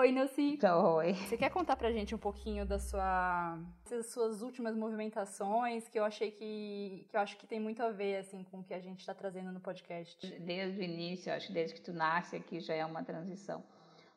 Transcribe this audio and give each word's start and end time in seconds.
Oi, 0.00 0.12
Nelci. 0.12 0.58
Oi. 0.96 1.12
Você 1.12 1.36
quer 1.36 1.50
contar 1.50 1.76
pra 1.76 1.92
gente 1.92 2.14
um 2.14 2.18
pouquinho 2.18 2.64
da 2.64 2.78
sua, 2.78 3.58
das 3.90 4.06
suas 4.06 4.40
últimas 4.40 4.74
movimentações, 4.74 5.86
que 5.88 5.98
eu 5.98 6.04
achei 6.06 6.30
que, 6.30 7.06
que 7.10 7.14
eu 7.14 7.20
acho 7.20 7.36
que 7.36 7.46
tem 7.46 7.60
muito 7.60 7.82
a 7.82 7.90
ver 7.90 8.16
assim 8.16 8.42
com 8.44 8.60
o 8.60 8.64
que 8.64 8.72
a 8.72 8.80
gente 8.80 9.00
está 9.00 9.12
trazendo 9.12 9.52
no 9.52 9.60
podcast? 9.60 10.26
Desde 10.40 10.80
o 10.80 10.82
início, 10.82 11.30
acho 11.30 11.48
que 11.48 11.52
desde 11.52 11.74
que 11.74 11.82
tu 11.82 11.92
nasce 11.92 12.34
aqui 12.34 12.60
já 12.60 12.72
é 12.72 12.82
uma 12.82 13.04
transição. 13.04 13.62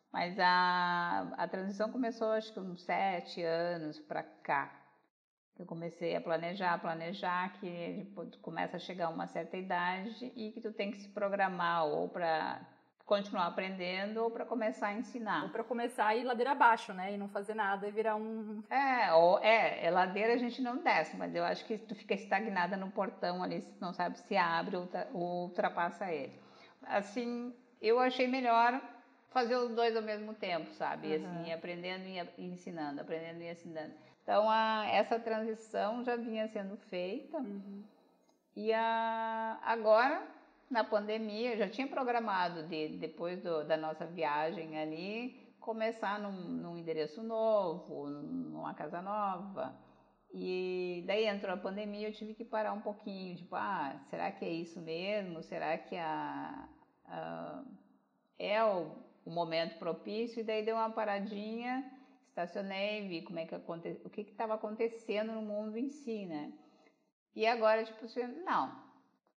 Mas 0.09 0.39
a, 0.39 1.33
a 1.35 1.49
transição 1.49 1.91
começou 1.91 2.31
acho 2.31 2.53
que 2.53 2.61
uns 2.61 2.81
sete 2.83 3.43
anos 3.43 3.99
para 3.99 4.23
cá. 4.23 4.73
Eu 5.59 5.65
comecei 5.65 6.15
a 6.15 6.21
planejar, 6.21 6.79
planejar 6.79 7.59
que 7.59 8.09
começa 8.41 8.77
a 8.77 8.79
chegar 8.79 9.09
uma 9.09 9.27
certa 9.27 9.57
idade 9.57 10.31
e 10.33 10.49
que 10.53 10.61
tu 10.61 10.71
tem 10.71 10.91
que 10.91 10.97
se 10.97 11.09
programar 11.09 11.85
ou 11.87 12.07
para 12.07 12.72
continuar 13.05 13.47
aprendendo 13.47 14.23
ou 14.23 14.31
para 14.31 14.45
começar 14.45 14.87
a 14.87 14.93
ensinar. 14.93 15.43
Ou 15.43 15.49
para 15.49 15.63
começar 15.63 16.07
a 16.07 16.15
ir 16.15 16.23
ladeira 16.23 16.51
abaixo, 16.51 16.93
né? 16.93 17.13
E 17.13 17.17
não 17.17 17.27
fazer 17.27 17.53
nada 17.53 17.87
e 17.87 17.91
virar 17.91 18.15
um. 18.15 18.63
É, 18.69 19.11
ou, 19.13 19.39
é, 19.39 19.85
é 19.85 19.91
ladeira 19.91 20.33
a 20.33 20.37
gente 20.37 20.61
não 20.61 20.77
desce, 20.77 21.15
mas 21.17 21.35
eu 21.35 21.43
acho 21.43 21.65
que 21.65 21.77
tu 21.77 21.95
fica 21.95 22.13
estagnada 22.13 22.77
no 22.77 22.91
portão 22.91 23.43
ali, 23.43 23.65
não 23.79 23.93
sabe 23.93 24.17
se 24.19 24.37
abre 24.37 24.77
ou, 24.77 24.89
ou 25.13 25.43
ultrapassa 25.43 26.11
ele. 26.11 26.33
Assim, 26.83 27.53
eu 27.81 27.99
achei 27.99 28.27
melhor 28.27 28.81
fazer 29.29 29.55
os 29.55 29.73
dois 29.73 29.95
ao 29.95 30.01
mesmo 30.01 30.33
tempo, 30.33 30.71
sabe? 30.73 31.07
Uhum. 31.07 31.15
Assim, 31.15 31.53
aprendendo 31.53 32.05
e 32.07 32.45
ensinando, 32.45 33.01
aprendendo 33.01 33.41
e 33.41 33.51
ensinando. 33.51 33.93
Então, 34.21 34.49
a, 34.49 34.85
essa 34.87 35.19
transição 35.19 36.03
já 36.03 36.15
vinha 36.15 36.47
sendo 36.47 36.77
feita. 36.77 37.37
Uhum. 37.37 37.83
E 38.55 38.71
a, 38.71 39.59
agora 39.63 40.23
na 40.69 40.83
pandemia, 40.83 41.53
eu 41.53 41.57
já 41.57 41.69
tinha 41.69 41.87
programado 41.87 42.63
de, 42.63 42.89
depois 42.97 43.41
do, 43.41 43.63
da 43.63 43.77
nossa 43.77 44.05
viagem 44.05 44.77
ali, 44.77 45.55
começar 45.59 46.19
num, 46.19 46.31
num 46.31 46.77
endereço 46.77 47.23
novo, 47.23 48.07
numa 48.07 48.73
casa 48.73 49.01
nova. 49.01 49.73
E 50.33 51.03
daí 51.05 51.25
entrou 51.25 51.53
a 51.53 51.57
pandemia, 51.57 52.07
eu 52.07 52.13
tive 52.13 52.33
que 52.33 52.43
parar 52.43 52.73
um 52.73 52.81
pouquinho, 52.81 53.35
tipo, 53.35 53.55
ah, 53.55 53.95
será 54.09 54.31
que 54.31 54.43
é 54.43 54.49
isso 54.49 54.81
mesmo? 54.81 55.43
Será 55.43 55.77
que 55.77 55.95
a, 55.95 56.67
a 57.05 57.63
é 58.39 58.63
o, 58.63 58.91
o, 59.23 59.29
momento 59.29 59.77
propício? 59.77 60.39
E 60.39 60.43
daí 60.43 60.65
deu 60.65 60.75
uma 60.75 60.89
paradinha, 60.89 61.85
estacionei, 62.29 63.07
vi 63.07 63.21
como 63.21 63.37
é 63.37 63.45
que 63.45 63.53
aconte, 63.53 64.01
o 64.03 64.09
que 64.09 64.21
estava 64.21 64.55
acontecendo 64.55 65.33
no 65.33 65.43
mundo 65.43 65.77
em 65.77 65.89
si, 65.89 66.25
né? 66.25 66.51
E 67.35 67.45
agora, 67.45 67.83
tipo 67.83 68.03
assim, 68.05 68.25
não, 68.43 68.82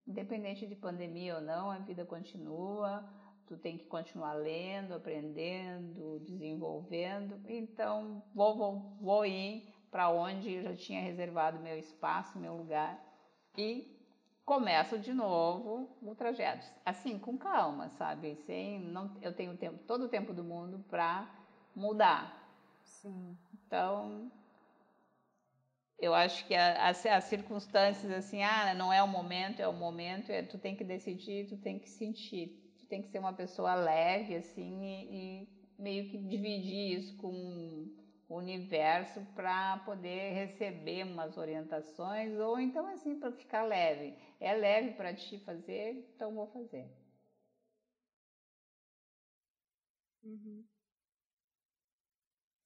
Independente 0.07 0.67
de 0.67 0.77
pandemia 0.77 1.37
ou 1.37 1.41
não, 1.41 1.71
a 1.71 1.79
vida 1.79 2.05
continua, 2.05 3.05
tu 3.47 3.57
tem 3.57 3.77
que 3.77 3.87
continuar 3.87 4.35
lendo, 4.35 4.95
aprendendo, 4.95 6.21
desenvolvendo. 6.21 7.41
Então, 7.49 8.23
vou, 8.35 8.57
vou, 8.57 8.97
vou 9.01 9.27
ir 9.27 9.73
para 9.91 10.11
onde 10.11 10.53
eu 10.53 10.63
já 10.63 10.77
tinha 10.77 11.01
reservado 11.01 11.59
meu 11.61 11.79
espaço, 11.79 12.39
meu 12.39 12.55
lugar 12.55 13.03
e 13.57 13.97
começo 14.45 14.99
de 14.99 15.13
novo 15.13 15.89
o 16.03 16.15
trajeto. 16.15 16.67
Assim, 16.85 17.19
com 17.19 17.37
calma, 17.37 17.89
sabe? 17.91 18.37
Sem, 18.47 18.81
não, 18.81 19.11
eu 19.21 19.33
tenho 19.33 19.57
tempo, 19.57 19.79
todo 19.87 20.05
o 20.05 20.09
tempo 20.09 20.33
do 20.33 20.45
mundo 20.45 20.85
para 20.89 21.29
mudar. 21.75 22.49
Sim. 22.83 23.37
Então, 23.55 24.31
eu 25.99 26.15
acho 26.15 26.45
que 26.47 26.55
as, 26.55 27.05
as 27.07 27.25
circunstâncias 27.25 28.11
assim, 28.13 28.43
ah, 28.43 28.75
não 28.75 28.93
é 28.93 29.03
o 29.03 29.09
momento, 29.09 29.61
é 29.61 29.69
o 29.69 29.73
momento, 29.73 30.31
é, 30.31 30.43
tu 30.43 30.59
tem 30.59 30.77
que 30.77 30.85
decidir, 30.85 31.47
tu 31.47 31.57
tem 31.59 31.79
que 31.79 31.89
sentir, 31.89 32.49
tu 32.79 32.87
tem 32.87 33.01
que 33.03 33.09
ser 33.09 33.19
uma 33.19 33.33
pessoa 33.35 33.75
leve 33.75 34.35
assim 34.37 34.83
e, 34.85 35.43
e 35.45 35.49
meio 35.79 36.09
que 36.09 36.19
dividir 36.19 36.99
isso 36.99 37.17
com 37.17 37.89
o 38.29 38.37
universo 38.37 39.25
para 39.35 39.79
poder 39.79 40.33
receber 40.33 41.05
umas 41.05 41.37
orientações 41.37 42.39
ou 42.39 42.59
então 42.61 42.87
assim 42.89 43.19
para 43.19 43.33
ficar 43.33 43.63
leve. 43.63 44.17
É 44.41 44.53
leve 44.55 44.93
para 44.93 45.15
ti 45.15 45.39
fazer, 45.39 45.93
então 46.15 46.35
vou 46.35 46.47
fazer. 46.47 46.91
Uhum. 50.23 50.69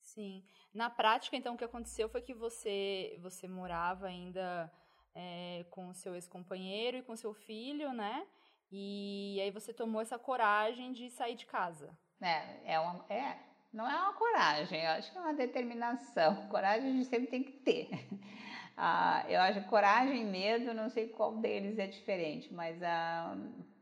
Sim. 0.00 0.42
Na 0.72 0.88
prática, 0.88 1.36
então, 1.36 1.54
o 1.54 1.58
que 1.58 1.64
aconteceu 1.64 2.08
foi 2.08 2.22
que 2.22 2.32
você, 2.32 3.18
você 3.20 3.48
morava 3.48 4.06
ainda 4.06 4.72
é, 5.14 5.64
com 5.70 5.88
o 5.88 5.94
seu 5.94 6.14
ex-companheiro 6.14 6.98
e 6.98 7.02
com 7.02 7.16
seu 7.16 7.34
filho, 7.34 7.92
né? 7.92 8.26
E 8.70 9.40
aí 9.42 9.50
você 9.50 9.72
tomou 9.72 10.00
essa 10.00 10.18
coragem 10.18 10.92
de 10.92 11.10
sair 11.10 11.34
de 11.34 11.44
casa. 11.44 11.90
É, 12.20 12.74
é, 12.74 12.78
uma, 12.78 13.04
é 13.08 13.36
não 13.72 13.88
é 13.88 13.96
uma 13.96 14.12
coragem, 14.12 14.82
eu 14.82 14.90
acho 14.90 15.10
que 15.10 15.18
é 15.18 15.20
uma 15.20 15.34
determinação. 15.34 16.48
Coragem 16.48 16.88
a 16.88 16.92
gente 16.92 17.06
sempre 17.06 17.28
tem 17.28 17.42
que 17.42 17.52
ter. 17.52 17.88
Ah, 18.82 19.26
eu 19.28 19.38
acho 19.42 19.62
coragem 19.68 20.22
e 20.22 20.24
medo, 20.24 20.72
não 20.72 20.88
sei 20.88 21.08
qual 21.08 21.36
deles 21.36 21.78
é 21.78 21.86
diferente, 21.86 22.50
mas 22.54 22.82
ah, 22.82 23.36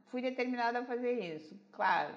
fui 0.06 0.20
determinada 0.20 0.80
a 0.80 0.84
fazer 0.84 1.36
isso. 1.36 1.56
Claro, 1.70 2.12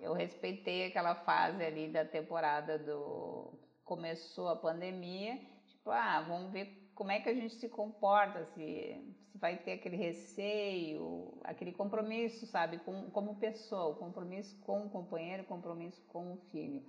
eu 0.00 0.12
respeitei 0.12 0.86
aquela 0.86 1.14
fase 1.14 1.62
ali 1.62 1.86
da 1.86 2.04
temporada 2.04 2.76
do 2.76 3.52
começou 3.88 4.48
a 4.48 4.56
pandemia, 4.56 5.40
tipo, 5.66 5.90
ah, 5.90 6.20
vamos 6.28 6.52
ver 6.52 6.90
como 6.94 7.10
é 7.10 7.20
que 7.20 7.28
a 7.28 7.34
gente 7.34 7.54
se 7.54 7.68
comporta, 7.68 8.44
se, 8.44 9.00
se 9.30 9.38
vai 9.38 9.56
ter 9.56 9.72
aquele 9.72 9.96
receio, 9.96 11.32
aquele 11.42 11.72
compromisso, 11.72 12.46
sabe, 12.46 12.78
com, 12.80 13.08
como 13.10 13.36
pessoa, 13.36 13.94
compromisso 13.94 14.54
com 14.60 14.84
o 14.84 14.90
companheiro, 14.90 15.44
compromisso 15.44 16.02
com 16.08 16.34
o 16.34 16.36
filho. 16.52 16.82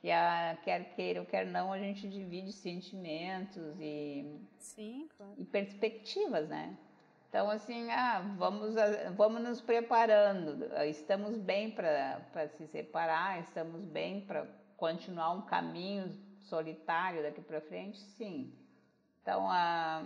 Que 0.00 0.10
a, 0.10 0.58
quer 0.62 0.94
queira 0.94 1.20
ou 1.20 1.26
quer 1.26 1.46
não, 1.46 1.72
a 1.72 1.78
gente 1.78 2.06
divide 2.10 2.52
sentimentos 2.52 3.80
e, 3.80 4.38
Sim, 4.58 5.08
claro. 5.16 5.32
e 5.38 5.44
perspectivas, 5.46 6.46
né? 6.46 6.76
Então, 7.30 7.48
assim, 7.50 7.90
ah, 7.90 8.20
vamos, 8.36 8.74
vamos 9.16 9.42
nos 9.42 9.60
preparando, 9.60 10.66
estamos 10.84 11.36
bem 11.36 11.70
para 11.70 12.48
se 12.56 12.66
separar, 12.66 13.40
estamos 13.40 13.84
bem 13.84 14.20
para 14.20 14.46
continuar 14.76 15.32
um 15.32 15.42
caminho 15.42 16.12
solitário 16.48 17.22
daqui 17.22 17.40
para 17.40 17.60
frente, 17.60 17.98
sim. 17.98 18.52
Então, 19.22 19.46
ah, 19.48 20.04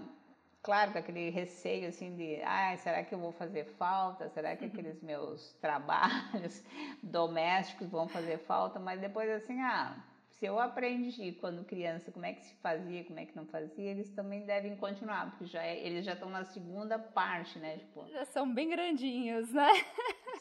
claro 0.62 0.92
que 0.92 0.98
aquele 0.98 1.30
receio 1.30 1.88
assim 1.88 2.14
de, 2.14 2.40
ah, 2.42 2.76
será 2.76 3.02
que 3.02 3.14
eu 3.14 3.18
vou 3.18 3.32
fazer 3.32 3.64
falta? 3.76 4.28
Será 4.28 4.56
que 4.56 4.64
aqueles 4.64 5.02
meus 5.02 5.52
trabalhos 5.60 6.62
domésticos 7.02 7.88
vão 7.88 8.08
fazer 8.08 8.38
falta? 8.38 8.78
Mas 8.78 9.00
depois 9.00 9.28
assim, 9.30 9.60
ah, 9.60 9.96
se 10.38 10.46
eu 10.46 10.58
aprendi 10.60 11.32
quando 11.32 11.64
criança 11.64 12.12
como 12.12 12.24
é 12.24 12.32
que 12.32 12.44
se 12.44 12.54
fazia, 12.62 13.02
como 13.02 13.18
é 13.18 13.26
que 13.26 13.34
não 13.34 13.44
fazia, 13.46 13.90
eles 13.90 14.08
também 14.10 14.46
devem 14.46 14.76
continuar, 14.76 15.30
porque 15.30 15.46
já 15.46 15.64
é, 15.64 15.84
eles 15.84 16.04
já 16.04 16.12
estão 16.12 16.30
na 16.30 16.44
segunda 16.44 16.96
parte, 16.96 17.58
né? 17.58 17.78
Tipo, 17.78 18.06
já 18.08 18.24
são 18.26 18.52
bem 18.52 18.70
grandinhos, 18.70 19.52
né? 19.52 19.68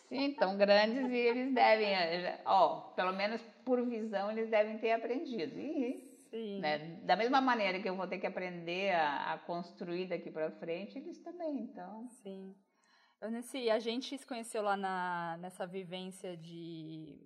Sim, 0.07 0.33
tão 0.33 0.55
grandes 0.55 1.09
e 1.09 1.15
eles 1.15 1.53
devem, 1.53 1.93
eh, 1.93 2.39
ó, 2.45 2.81
pelo 2.95 3.11
menos 3.13 3.41
por 3.67 3.85
visão, 3.85 4.31
eles 4.31 4.49
devem 4.49 4.77
ter 4.77 4.93
aprendido. 4.93 5.59
E. 5.59 6.59
Né, 6.61 6.99
da 7.03 7.15
mesma 7.17 7.41
maneira 7.41 7.81
que 7.81 7.89
eu 7.89 7.95
vou 7.95 8.07
ter 8.07 8.17
que 8.17 8.27
aprender 8.27 8.91
a, 8.93 9.33
a 9.33 9.37
construir 9.39 10.07
daqui 10.07 10.31
para 10.31 10.51
frente, 10.51 10.97
eles 10.97 11.19
também, 11.19 11.59
então. 11.63 12.07
Sim. 12.23 12.55
Nesse, 13.29 13.69
a 13.69 13.79
gente 13.79 14.17
se 14.17 14.25
conheceu 14.25 14.61
lá 14.61 14.77
na, 14.77 15.37
nessa 15.41 15.67
vivência 15.67 16.37
de 16.37 17.19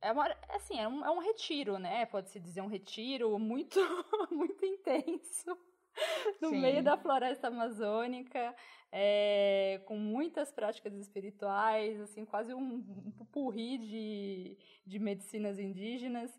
é 0.00 0.12
uma, 0.12 0.28
assim, 0.50 0.78
é 0.78 0.86
um, 0.86 1.04
é 1.04 1.10
um 1.10 1.18
retiro, 1.18 1.78
né? 1.78 2.06
Pode-se 2.06 2.38
dizer 2.38 2.60
um 2.60 2.68
retiro 2.68 3.36
muito, 3.38 3.80
muito 4.30 4.64
intenso 4.64 5.56
no 6.40 6.50
Sim. 6.50 6.60
meio 6.60 6.82
da 6.82 6.96
floresta 6.96 7.48
amazônica, 7.48 8.54
é, 8.92 9.80
com 9.86 9.96
muitas 9.96 10.52
práticas 10.52 10.94
espirituais, 10.94 12.00
assim, 12.00 12.24
quase 12.24 12.54
um, 12.54 12.74
um 13.06 13.10
pupurri 13.10 13.78
de, 13.78 14.58
de 14.86 14.98
medicinas 14.98 15.58
indígenas 15.58 16.30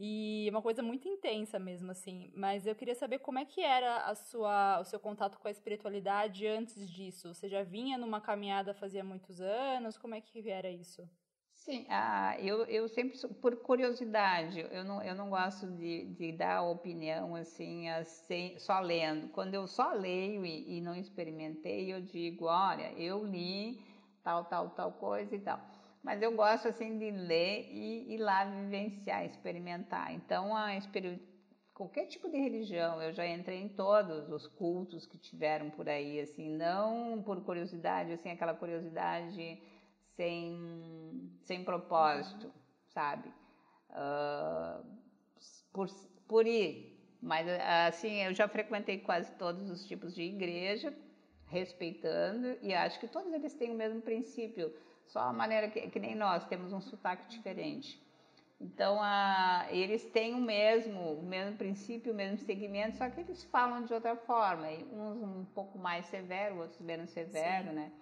e 0.00 0.46
uma 0.50 0.62
coisa 0.62 0.82
muito 0.82 1.08
intensa 1.08 1.58
mesmo, 1.58 1.90
assim. 1.90 2.30
Mas 2.34 2.66
eu 2.66 2.74
queria 2.74 2.94
saber 2.94 3.18
como 3.18 3.38
é 3.38 3.44
que 3.44 3.60
era 3.60 4.04
a 4.04 4.14
sua, 4.14 4.80
o 4.80 4.84
seu 4.84 5.00
contato 5.00 5.38
com 5.38 5.48
a 5.48 5.50
espiritualidade 5.50 6.46
antes 6.46 6.88
disso. 6.88 7.34
Você 7.34 7.48
já 7.48 7.64
vinha 7.64 7.98
numa 7.98 8.20
caminhada 8.20 8.72
fazia 8.72 9.02
muitos 9.02 9.40
anos? 9.40 9.98
Como 9.98 10.14
é 10.14 10.20
que 10.20 10.48
era 10.48 10.70
isso? 10.70 11.08
Sim, 11.68 11.84
ah, 11.90 12.34
eu, 12.40 12.64
eu 12.64 12.88
sempre, 12.88 13.18
por 13.42 13.54
curiosidade, 13.56 14.66
eu 14.70 14.82
não, 14.82 15.02
eu 15.02 15.14
não 15.14 15.28
gosto 15.28 15.66
de, 15.72 16.06
de 16.14 16.32
dar 16.32 16.62
opinião 16.62 17.34
assim, 17.34 17.86
assim, 17.90 18.58
só 18.58 18.80
lendo. 18.80 19.28
Quando 19.28 19.52
eu 19.52 19.66
só 19.66 19.92
leio 19.92 20.46
e, 20.46 20.78
e 20.78 20.80
não 20.80 20.94
experimentei, 20.94 21.92
eu 21.92 22.00
digo, 22.00 22.46
olha, 22.46 22.90
eu 22.92 23.22
li 23.22 23.84
tal, 24.24 24.46
tal, 24.46 24.70
tal 24.70 24.92
coisa 24.92 25.36
e 25.36 25.40
tal. 25.40 25.60
Mas 26.02 26.22
eu 26.22 26.34
gosto 26.34 26.68
assim 26.68 26.96
de 26.96 27.10
ler 27.10 27.68
e 27.70 28.14
ir 28.14 28.18
lá 28.18 28.46
vivenciar, 28.46 29.26
experimentar. 29.26 30.10
Então, 30.14 30.56
a 30.56 30.70
qualquer 31.74 32.06
tipo 32.06 32.30
de 32.30 32.38
religião, 32.38 33.02
eu 33.02 33.12
já 33.12 33.26
entrei 33.26 33.60
em 33.60 33.68
todos 33.68 34.30
os 34.30 34.46
cultos 34.46 35.04
que 35.04 35.18
tiveram 35.18 35.68
por 35.68 35.86
aí, 35.86 36.18
assim, 36.18 36.48
não 36.48 37.22
por 37.22 37.42
curiosidade, 37.44 38.10
assim, 38.12 38.30
aquela 38.30 38.54
curiosidade 38.54 39.60
sem, 40.18 41.30
sem 41.44 41.64
propósito, 41.64 42.52
sabe? 42.88 43.32
uh, 43.90 44.84
por, 45.72 45.88
por 46.26 46.46
ir. 46.46 46.96
Mas 47.20 47.48
assim, 47.88 48.22
eu 48.22 48.32
já 48.32 48.46
frequentei 48.46 48.98
quase 48.98 49.32
todos 49.32 49.68
os 49.70 49.84
tipos 49.86 50.14
de 50.14 50.22
igreja, 50.22 50.94
respeitando, 51.46 52.56
e 52.62 52.72
acho 52.72 53.00
que 53.00 53.08
todos 53.08 53.32
eles 53.32 53.54
têm 53.54 53.70
o 53.70 53.74
mesmo 53.74 54.00
princípio, 54.00 54.72
só 55.06 55.20
a 55.20 55.32
maneira 55.32 55.68
que, 55.68 55.88
que 55.88 55.98
nem 55.98 56.14
nós, 56.14 56.44
temos 56.46 56.72
um 56.72 56.80
sotaque 56.80 57.28
diferente. 57.28 58.00
Então, 58.60 58.98
a, 59.00 59.66
eles 59.70 60.04
têm 60.04 60.34
o 60.34 60.40
mesmo, 60.40 61.14
o 61.14 61.22
mesmo 61.22 61.56
princípio, 61.56 62.12
o 62.12 62.14
mesmo 62.14 62.38
segmento, 62.38 62.98
só 62.98 63.08
que 63.08 63.20
eles 63.20 63.42
falam 63.44 63.84
de 63.84 63.94
outra 63.94 64.16
forma. 64.16 64.68
Uns 64.92 65.22
um 65.22 65.44
pouco 65.54 65.78
mais 65.78 66.06
severo, 66.06 66.58
outros 66.58 66.80
menos 66.80 67.10
severo, 67.10 67.68
Sim. 67.68 67.74
né? 67.74 67.92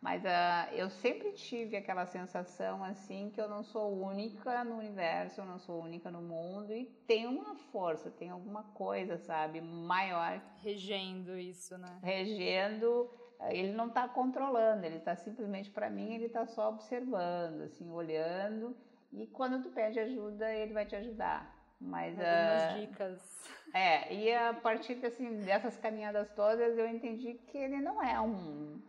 Mas 0.00 0.22
uh, 0.22 0.74
eu 0.74 0.88
sempre 0.90 1.32
tive 1.32 1.76
aquela 1.76 2.06
sensação 2.06 2.84
assim 2.84 3.30
que 3.30 3.40
eu 3.40 3.48
não 3.48 3.64
sou 3.64 3.92
única 4.00 4.62
no 4.62 4.76
universo, 4.76 5.40
eu 5.40 5.44
não 5.44 5.58
sou 5.58 5.82
única 5.82 6.10
no 6.10 6.20
mundo 6.20 6.72
e 6.72 6.84
tem 7.06 7.26
uma 7.26 7.56
força, 7.72 8.10
tem 8.10 8.30
alguma 8.30 8.62
coisa, 8.74 9.18
sabe, 9.18 9.60
maior. 9.60 10.40
Regendo 10.62 11.36
isso, 11.36 11.76
né? 11.78 11.98
Regendo. 12.02 13.10
Ele 13.50 13.72
não 13.72 13.88
está 13.88 14.08
controlando, 14.08 14.86
ele 14.86 14.96
está 14.96 15.14
simplesmente 15.14 15.70
para 15.70 15.90
mim, 15.90 16.14
ele 16.14 16.26
está 16.26 16.46
só 16.46 16.70
observando, 16.70 17.62
assim, 17.62 17.90
olhando 17.90 18.74
e 19.12 19.26
quando 19.26 19.62
tu 19.62 19.70
pede 19.70 19.98
ajuda, 19.98 20.52
ele 20.52 20.72
vai 20.72 20.86
te 20.86 20.96
ajudar. 20.96 21.54
Mas 21.80 22.18
Algumas 22.18 22.72
uh, 22.72 22.80
dicas. 22.80 23.50
É, 23.74 24.14
e 24.14 24.32
a 24.32 24.54
partir 24.54 25.04
assim, 25.04 25.40
dessas 25.40 25.76
caminhadas 25.76 26.30
todas, 26.30 26.78
eu 26.78 26.88
entendi 26.88 27.34
que 27.34 27.58
ele 27.58 27.80
não 27.80 28.02
é 28.02 28.20
um, 28.20 28.80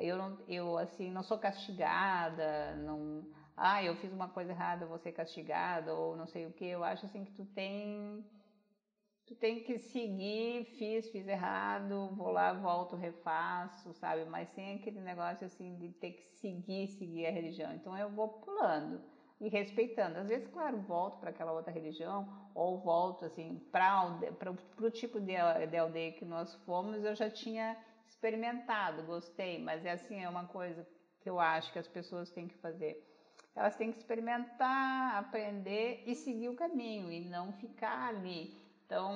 eu 0.00 0.16
não, 0.16 0.38
eu 0.48 0.78
assim 0.78 1.10
não 1.10 1.22
sou 1.22 1.38
castigada, 1.38 2.76
não, 2.76 3.26
ah, 3.56 3.82
eu 3.82 3.96
fiz 3.96 4.12
uma 4.12 4.28
coisa 4.28 4.52
errada, 4.52 4.86
vou 4.86 4.98
ser 4.98 5.12
castigada 5.12 5.94
ou 5.94 6.16
não 6.16 6.26
sei 6.26 6.46
o 6.46 6.52
que. 6.52 6.64
Eu 6.66 6.84
acho 6.84 7.06
assim 7.06 7.24
que 7.24 7.32
tu 7.32 7.44
tem 7.46 8.24
tu 9.26 9.34
tem 9.34 9.64
que 9.64 9.78
seguir, 9.78 10.64
fiz, 10.78 11.10
fiz 11.10 11.26
errado, 11.26 12.10
vou 12.14 12.30
lá, 12.30 12.52
volto, 12.52 12.94
refaço, 12.94 13.92
sabe? 13.94 14.24
Mas 14.24 14.48
sem 14.50 14.76
aquele 14.76 15.00
negócio 15.00 15.46
assim 15.46 15.76
de 15.76 15.90
ter 15.90 16.12
que 16.12 16.24
seguir, 16.40 16.88
seguir 16.88 17.26
a 17.26 17.30
religião. 17.30 17.74
Então 17.74 17.96
eu 17.98 18.08
vou 18.10 18.28
pulando 18.28 19.02
e 19.40 19.48
respeitando. 19.48 20.18
Às 20.18 20.28
vezes, 20.28 20.48
claro, 20.48 20.80
volto 20.82 21.18
para 21.18 21.30
aquela 21.30 21.52
outra 21.52 21.72
religião 21.72 22.28
ou 22.54 22.80
volto 22.80 23.24
assim 23.24 23.58
para 23.72 24.16
o 24.80 24.90
tipo 24.90 25.20
de, 25.20 25.34
de 25.70 25.76
aldeia 25.76 26.12
que 26.12 26.24
nós 26.24 26.54
fomos, 26.64 27.04
eu 27.04 27.14
já 27.14 27.28
tinha 27.28 27.76
experimentado, 28.16 29.04
gostei, 29.04 29.62
mas 29.62 29.84
é 29.84 29.92
assim, 29.92 30.22
é 30.22 30.28
uma 30.28 30.46
coisa 30.46 30.86
que 31.20 31.30
eu 31.30 31.38
acho 31.38 31.72
que 31.72 31.78
as 31.78 31.88
pessoas 31.88 32.30
têm 32.30 32.48
que 32.48 32.56
fazer. 32.56 33.02
Elas 33.54 33.76
têm 33.76 33.92
que 33.92 33.98
experimentar, 33.98 35.16
aprender 35.16 36.02
e 36.06 36.14
seguir 36.14 36.48
o 36.48 36.56
caminho 36.56 37.10
e 37.10 37.24
não 37.24 37.52
ficar 37.52 38.08
ali 38.08 38.66
então, 38.86 39.12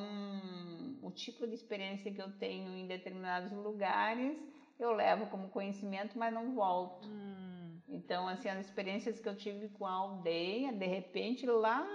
o 1.01 1.13
tipo 1.13 1.47
de 1.47 1.55
experiência 1.55 2.13
que 2.13 2.21
eu 2.21 2.31
tenho 2.39 2.77
em 2.77 2.89
determinados 2.89 3.53
lugares, 3.53 4.37
eu 4.81 4.93
levo 4.93 5.27
como 5.27 5.49
conhecimento, 5.49 6.19
mas 6.19 6.35
não 6.35 6.55
volto. 6.55 7.07
Hum. 7.07 7.79
Então, 7.89 8.27
assim, 8.27 8.49
as 8.49 8.67
experiências 8.67 9.21
que 9.21 9.29
eu 9.29 9.37
tive 9.37 9.69
com 9.69 9.87
a 9.87 9.93
aldeia, 9.93 10.73
de 10.73 10.87
repente, 10.87 11.47
lá 11.47 11.87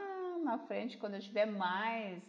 na 0.42 0.58
frente, 0.60 0.98
quando 0.98 1.16
eu 1.16 1.20
tiver 1.20 1.46
mais, 1.46 2.24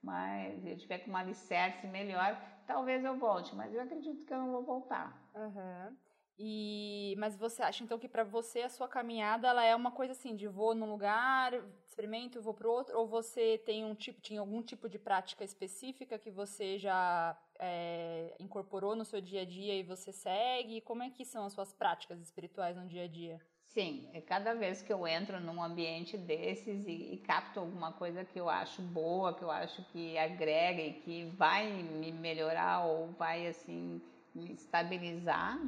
mais 0.00 0.64
eu 0.64 0.76
tiver 0.76 0.98
com 0.98 1.10
uma 1.10 1.20
alicerce 1.20 1.86
melhor, 1.88 2.40
talvez 2.66 3.04
eu 3.04 3.18
volte, 3.18 3.54
mas 3.54 3.74
eu 3.74 3.80
acredito 3.80 4.24
que 4.24 4.32
eu 4.32 4.38
não 4.38 4.52
vou 4.52 4.62
voltar. 4.62 5.20
Uhum. 5.34 5.96
E 6.38 7.14
mas 7.18 7.36
você 7.36 7.62
acha 7.62 7.84
então 7.84 7.98
que 7.98 8.08
para 8.08 8.24
você 8.24 8.62
a 8.62 8.68
sua 8.68 8.88
caminhada 8.88 9.48
ela 9.48 9.64
é 9.64 9.76
uma 9.76 9.92
coisa 9.92 10.12
assim 10.12 10.34
de 10.34 10.48
vou 10.48 10.74
num 10.74 10.90
lugar, 10.90 11.52
experimento, 11.86 12.40
vou 12.40 12.54
para 12.54 12.68
outro, 12.68 12.98
ou 12.98 13.06
você 13.06 13.58
tem 13.58 13.84
um 13.84 13.94
tipo, 13.94 14.20
tinha 14.20 14.40
algum 14.40 14.62
tipo 14.62 14.88
de 14.88 14.98
prática 14.98 15.44
específica 15.44 16.18
que 16.18 16.30
você 16.30 16.78
já 16.78 17.38
é, 17.58 18.34
incorporou 18.40 18.96
no 18.96 19.04
seu 19.04 19.20
dia 19.20 19.42
a 19.42 19.44
dia 19.44 19.74
e 19.74 19.82
você 19.82 20.10
segue? 20.10 20.80
Como 20.80 21.02
é 21.02 21.10
que 21.10 21.24
são 21.24 21.44
as 21.44 21.52
suas 21.52 21.72
práticas 21.72 22.20
espirituais 22.20 22.76
no 22.76 22.86
dia 22.86 23.04
a 23.04 23.08
dia? 23.08 23.40
Sim, 23.72 24.06
é 24.12 24.20
cada 24.20 24.54
vez 24.54 24.82
que 24.82 24.92
eu 24.92 25.08
entro 25.08 25.40
num 25.40 25.62
ambiente 25.62 26.18
desses 26.18 26.86
e, 26.86 27.14
e, 27.14 27.16
capto 27.16 27.58
alguma 27.58 27.90
coisa 27.90 28.22
que 28.22 28.38
eu 28.38 28.50
acho 28.50 28.82
boa, 28.82 29.32
que 29.32 29.42
eu 29.42 29.50
acho 29.50 29.82
que 29.84 30.18
agrega 30.18 30.82
e 30.82 30.92
que 31.00 31.24
vai 31.38 31.72
me 31.72 32.12
melhorar 32.12 32.84
ou 32.84 33.12
vai 33.12 33.46
assim 33.46 33.98
me 34.34 34.52
estabilizar, 34.52 35.58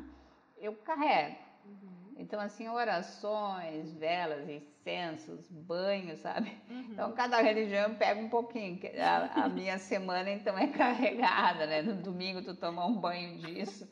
eu 0.58 0.74
carrego. 0.74 1.38
Uhum. 1.64 2.03
Então, 2.16 2.38
assim, 2.40 2.68
orações, 2.68 3.92
velas, 3.94 4.48
incensos, 4.48 5.48
banhos, 5.50 6.20
sabe? 6.20 6.56
Uhum. 6.70 6.88
Então, 6.92 7.12
cada 7.12 7.40
religião 7.40 7.94
pega 7.96 8.20
um 8.20 8.28
pouquinho. 8.28 8.78
A, 9.00 9.44
a, 9.44 9.48
minha 9.48 9.78
semana, 9.78 10.30
então, 10.30 10.56
é 10.56 10.68
carregada, 10.72 11.66
né? 11.66 11.82
No 11.82 11.94
domingo, 11.96 12.42
tu 12.42 12.54
toma 12.54 12.86
um 12.86 12.94
banho 12.94 13.38
disso. 13.38 13.88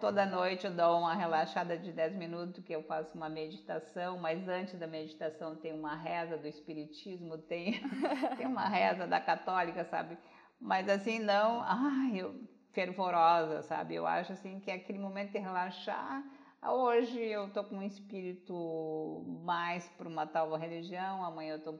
Toda 0.00 0.24
noite 0.26 0.66
eu 0.66 0.72
dou 0.72 0.98
uma 0.98 1.14
relaxada 1.14 1.76
de 1.76 1.90
10 1.90 2.14
minutos, 2.14 2.62
que 2.64 2.72
eu 2.72 2.82
faço 2.84 3.16
uma 3.16 3.28
meditação, 3.28 4.18
mas 4.18 4.48
antes 4.48 4.78
da 4.78 4.86
meditação 4.86 5.56
tem 5.56 5.72
uma 5.72 5.96
reza 5.96 6.36
do 6.36 6.46
Espiritismo, 6.46 7.38
tem, 7.38 7.80
tem 8.36 8.46
uma 8.46 8.68
reza 8.68 9.06
da 9.06 9.20
Católica, 9.20 9.84
sabe? 9.84 10.16
Mas, 10.60 10.88
assim, 10.88 11.18
não... 11.18 11.62
Ai, 11.62 12.20
eu 12.20 12.34
fervorosa, 12.74 13.62
sabe? 13.62 13.94
Eu 13.94 14.06
acho 14.06 14.32
assim 14.32 14.58
que 14.60 14.70
é 14.70 14.74
aquele 14.74 14.98
momento 14.98 15.30
de 15.30 15.38
relaxar. 15.38 16.22
Hoje 16.66 17.20
eu 17.20 17.50
tô 17.50 17.62
com 17.62 17.76
um 17.76 17.82
espírito 17.82 19.22
mais 19.44 19.86
por 19.98 20.06
uma 20.06 20.26
tal 20.26 20.56
religião, 20.56 21.22
amanhã 21.22 21.56
eu 21.56 21.62
tô 21.62 21.78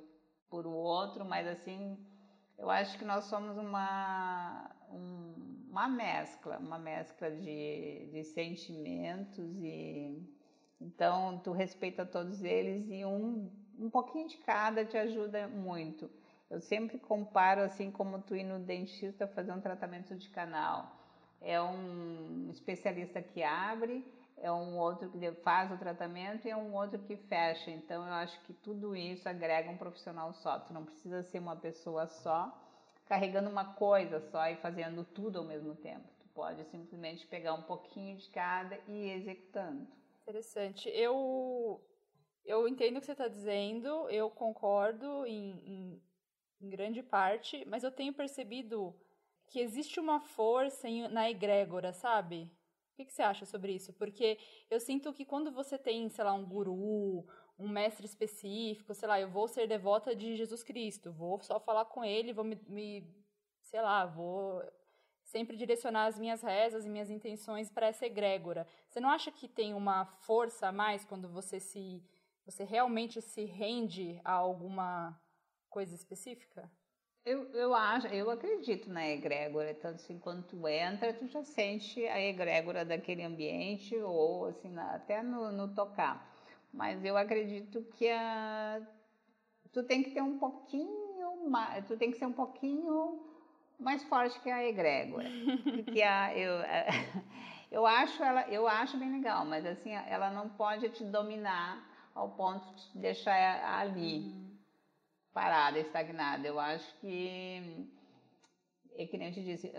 por 0.51 0.67
outro, 0.67 1.25
mas 1.25 1.47
assim, 1.47 1.99
eu 2.59 2.69
acho 2.69 2.99
que 2.99 3.05
nós 3.05 3.25
somos 3.25 3.57
uma, 3.57 4.71
um, 4.91 5.65
uma 5.71 5.89
mescla, 5.89 6.59
uma 6.59 6.79
mescla 6.79 7.31
de, 7.31 8.11
de 8.13 8.25
sentimentos 8.25 9.57
e 9.63 10.23
então 10.79 11.41
tu 11.43 11.53
respeita 11.53 12.05
todos 12.05 12.45
eles 12.45 12.87
e 12.91 13.07
um, 13.07 13.51
um 13.79 13.89
pouquinho 13.89 14.29
de 14.29 14.37
cada 14.37 14.85
te 14.85 14.99
ajuda 14.99 15.49
muito. 15.49 16.11
Eu 16.51 16.61
sempre 16.61 16.99
comparo 16.99 17.63
assim 17.63 17.91
como 17.91 18.21
tu 18.21 18.37
ir 18.37 18.45
no 18.45 18.59
dentista 18.59 19.27
fazer 19.27 19.53
um 19.53 19.63
tratamento 19.63 20.15
de 20.15 20.29
canal. 20.29 20.95
É 21.41 21.59
um 21.61 22.51
especialista 22.51 23.23
que 23.23 23.43
abre, 23.43 24.05
é 24.37 24.51
um 24.51 24.79
outro 24.79 25.11
que 25.11 25.33
faz 25.43 25.71
o 25.73 25.79
tratamento 25.79 26.47
e 26.47 26.51
é 26.51 26.57
um 26.57 26.75
outro 26.75 26.99
que 26.99 27.17
fecha. 27.17 27.71
Então 27.71 28.07
eu 28.07 28.13
acho 28.13 28.41
que 28.43 28.53
tudo 28.53 28.95
isso 28.95 29.29
agrega 29.29 29.71
um 29.71 29.77
profissional 29.77 30.33
só. 30.33 30.59
Tu 30.59 30.73
não 30.73 30.85
precisa 30.85 31.23
ser 31.23 31.39
uma 31.39 31.57
pessoa 31.57 32.07
só 32.07 32.61
carregando 33.07 33.51
uma 33.51 33.75
coisa 33.75 34.21
só 34.31 34.47
e 34.49 34.57
fazendo 34.57 35.05
tudo 35.05 35.39
ao 35.39 35.45
mesmo 35.45 35.75
tempo. 35.77 36.09
Tu 36.21 36.29
pode 36.29 36.65
simplesmente 36.65 37.27
pegar 37.27 37.55
um 37.55 37.63
pouquinho 37.63 38.17
de 38.17 38.29
cada 38.31 38.79
e 38.89 38.93
ir 38.93 39.11
executando. 39.13 39.87
Interessante. 40.23 40.89
Eu 40.89 41.81
eu 42.45 42.69
entendo 42.69 42.99
o 42.99 43.01
que 43.01 43.07
você 43.07 43.13
está 43.13 43.27
dizendo, 43.29 44.09
eu 44.11 44.29
concordo 44.31 45.25
em, 45.27 45.51
em 45.65 46.03
em 46.65 46.71
grande 46.71 47.03
parte, 47.03 47.65
mas 47.67 47.85
eu 47.85 47.93
tenho 47.93 48.13
percebido 48.13 48.95
que 49.47 49.61
existe 49.61 50.01
uma 50.01 50.21
força 50.21 50.89
em, 50.89 51.07
na 51.09 51.31
egrégora, 51.31 51.93
sabe? 51.93 52.51
O 52.95 52.97
que, 52.97 53.07
que, 53.07 53.13
você 53.13 53.23
acha 53.23 53.45
sobre 53.45 53.73
isso? 53.73 53.93
Porque 53.93 54.39
eu 54.71 54.79
sinto 54.79 55.13
que 55.13 55.25
quando 55.25 55.51
você 55.51 55.77
tem, 55.77 56.09
sei 56.09 56.23
lá, 56.23 56.33
um 56.33 56.47
guru, 56.47 57.27
um 57.59 57.69
mestre 57.69 58.07
específico, 58.07 58.95
sei 58.95 59.09
lá, 59.09 59.21
eu 59.21 59.29
vou 59.29 59.49
ser 59.49 59.67
devota 59.67 60.15
de 60.15 60.37
Jesus 60.37 60.63
Cristo, 60.63 61.11
vou 61.11 61.43
só 61.43 61.59
falar 61.59 61.87
com 61.87 62.05
ele, 62.05 62.33
vou 62.33 62.45
me, 62.45 62.55
me 62.69 63.05
sei 63.63 63.83
lá, 63.83 64.07
vou 64.07 64.63
sempre 65.25 65.57
direcionar 65.57 66.07
as 66.07 66.17
minhas 66.21 66.41
rezas 66.41 66.87
e 66.87 66.89
minhas 66.89 67.11
intenções 67.11 67.69
para 67.69 67.89
essa 67.89 68.07
egrégora. 68.07 68.65
Você 68.89 69.01
não 69.01 69.11
acha 69.11 69.33
que 69.33 69.49
tem 69.49 69.75
uma 69.75 70.07
força 70.07 70.69
a 70.69 70.73
mais 70.73 71.05
quando 71.05 71.29
você 71.29 71.59
se 71.59 72.01
você 72.47 72.63
realmente 72.63 73.21
se 73.21 73.45
rende 73.45 74.21
a 74.25 74.35
alguma 74.35 75.21
coisa 75.69 75.97
específica? 75.97 76.71
Eu, 77.25 77.51
eu 77.55 77.75
acho, 77.75 78.07
eu 78.09 78.31
acredito 78.31 78.91
na 78.91 79.09
egrégora, 79.09 79.73
tanto 79.73 79.95
assim, 79.97 80.19
quando 80.19 80.43
tu 80.47 80.69
entra, 80.69 81.11
tu 81.15 81.27
já 81.27 81.43
sente 81.43 82.07
a 82.07 82.21
egrégora 82.21 82.85
daquele 82.85 83.23
ambiente, 83.23 83.97
ou 83.97 84.47
assim, 84.47 84.77
até 84.79 85.23
no, 85.23 85.51
no 85.51 85.75
tocar. 85.75 86.31
Mas 86.71 87.03
eu 87.03 87.17
acredito 87.17 87.83
que 87.95 88.11
a, 88.11 88.83
tu 89.73 89.83
tem 89.85 90.03
que 90.03 90.11
ter 90.11 90.21
um 90.21 90.39
pouquinho 90.39 91.49
mais, 91.49 91.87
tu 91.87 91.97
tem 91.97 92.11
que 92.11 92.19
ser 92.19 92.27
um 92.27 92.33
pouquinho 92.33 93.25
mais 93.79 94.03
forte 94.05 94.39
que 94.41 94.51
a 94.51 94.63
egrégora. 94.63 95.29
Porque 95.77 96.03
a, 96.03 96.37
eu, 96.37 96.59
a, 96.59 97.23
eu, 97.73 97.87
acho 97.87 98.23
ela, 98.23 98.43
eu 98.51 98.69
acho 98.69 98.99
bem 98.99 99.11
legal, 99.11 99.47
mas 99.47 99.65
assim, 99.65 99.93
ela 99.93 100.31
não 100.31 100.51
pode 100.51 100.91
te 100.91 101.03
dominar 101.03 101.91
ao 102.15 102.29
ponto 102.29 102.67
de 102.75 102.91
te 102.91 102.99
deixar 102.99 103.65
ali. 103.81 104.19
Uhum 104.19 104.54
parada, 105.35 105.79
estagnada. 105.81 106.47
Eu 106.47 106.59
acho 106.61 106.97
que, 107.01 107.87
é 108.97 109.05
que 109.07 109.19
nem 109.19 109.29
eu 109.29 109.35
te 109.35 109.45
disse, 109.45 109.73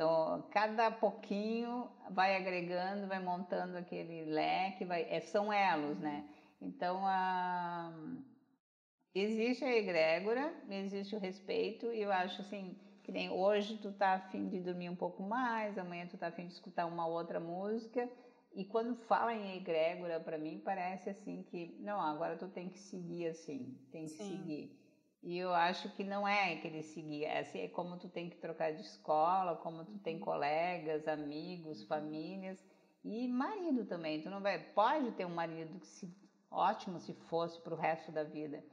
cada 0.52 0.92
pouquinho 0.92 1.90
vai 2.12 2.36
agregando, 2.36 3.08
vai 3.08 3.20
montando 3.20 3.78
aquele 3.78 4.26
leque, 4.26 4.84
vai, 4.84 5.08
é, 5.10 5.22
são 5.22 5.52
elos, 5.52 5.98
né? 5.98 6.26
Então, 6.62 7.06
a, 7.06 7.92
existe 9.14 9.64
a 9.64 9.74
egrégora, 9.74 10.54
existe 10.70 11.16
o 11.16 11.20
respeito, 11.20 11.92
e 11.92 12.02
eu 12.02 12.12
acho 12.12 12.42
assim, 12.42 12.78
que 13.02 13.12
nem 13.12 13.30
hoje 13.30 13.78
tu 13.78 13.94
tá 13.94 14.14
afim 14.14 14.50
de 14.50 14.60
dormir 14.60 14.90
um 14.90 14.96
pouco 14.96 15.24
mais, 15.24 15.78
amanhã 15.78 16.06
tu 16.08 16.18
tá 16.18 16.28
afim 16.28 16.48
de 16.48 16.54
escutar 16.54 16.86
uma 16.86 17.08
outra 17.08 17.40
música, 17.40 18.10
e 18.54 18.64
quando 18.66 18.96
fala 18.96 19.34
em 19.34 19.58
egrégora, 19.58 20.20
para 20.20 20.38
mim 20.38 20.62
parece 20.64 21.10
assim 21.10 21.44
que, 21.44 21.76
não, 21.80 22.00
agora 22.00 22.38
tu 22.38 22.48
tem 22.48 22.70
que 22.70 22.80
seguir 22.80 23.28
assim, 23.28 23.78
tem 23.92 24.06
que 24.06 24.12
Sim. 24.12 24.38
seguir. 24.38 24.85
E 25.26 25.40
eu 25.40 25.52
acho 25.56 25.90
que 25.96 26.04
não 26.04 26.28
é 26.28 26.54
aquele 26.54 26.84
seguir, 26.84 27.26
é, 27.26 27.40
assim, 27.40 27.60
é 27.60 27.68
como 27.68 27.98
tu 27.98 28.08
tem 28.08 28.30
que 28.30 28.38
trocar 28.38 28.72
de 28.72 28.82
escola, 28.82 29.56
como 29.56 29.84
tu 29.84 29.98
tem 29.98 30.20
colegas, 30.20 31.08
amigos, 31.08 31.84
famílias 31.88 32.64
e 33.04 33.28
marido 33.28 33.86
também. 33.88 34.22
Tu 34.22 34.30
não 34.30 34.40
vai, 34.40 34.60
pode 34.60 35.12
ter 35.14 35.26
um 35.26 35.34
marido 35.34 35.80
que 35.80 35.88
se, 35.88 36.16
ótimo 36.52 37.00
se 37.00 37.12
fosse 37.28 37.60
para 37.60 37.74
o 37.74 37.78
resto 37.78 38.12
da 38.12 38.24
vida, 38.24 38.64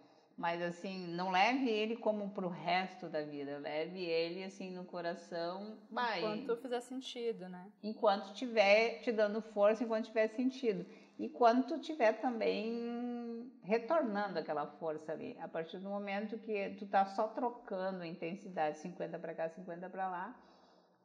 mas 0.42 0.60
assim 0.60 1.06
não 1.06 1.30
leve 1.30 1.70
ele 1.70 1.94
como 1.94 2.28
para 2.30 2.44
o 2.44 2.50
resto 2.50 3.08
da 3.08 3.22
vida, 3.22 3.58
leve 3.58 4.00
ele 4.00 4.42
assim 4.42 4.72
no 4.72 4.84
coração. 4.84 5.78
Vai, 5.88 6.18
enquanto 6.18 6.60
fizer 6.60 6.80
sentido, 6.80 7.48
né? 7.48 7.70
Enquanto 7.80 8.32
tiver 8.34 9.02
te 9.02 9.12
dando 9.12 9.40
força, 9.40 9.84
enquanto 9.84 10.06
tiver 10.06 10.26
sentido 10.26 10.84
e 11.16 11.28
quando 11.28 11.68
tu 11.68 11.78
tiver 11.78 12.14
também 12.14 13.48
retornando 13.62 14.40
aquela 14.40 14.66
força 14.66 15.12
ali. 15.12 15.38
A 15.38 15.46
partir 15.46 15.78
do 15.78 15.88
momento 15.88 16.36
que 16.36 16.70
tu 16.76 16.88
tá 16.88 17.06
só 17.06 17.28
trocando 17.28 18.02
a 18.02 18.06
intensidade 18.08 18.78
50 18.78 19.20
para 19.20 19.34
cá, 19.36 19.48
50 19.48 19.88
para 19.90 20.08
lá, 20.08 20.36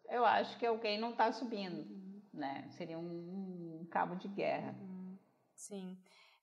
eu 0.09 0.25
acho 0.25 0.57
que 0.57 0.65
alguém 0.65 0.99
não 0.99 1.13
tá 1.13 1.31
subindo, 1.31 1.81
uhum. 1.81 2.21
né? 2.33 2.67
Seria 2.71 2.97
um, 2.97 3.81
um, 3.81 3.87
cabo 3.91 4.15
de 4.15 4.27
guerra. 4.29 4.73
Uhum. 4.81 5.15
Sim. 5.55 5.95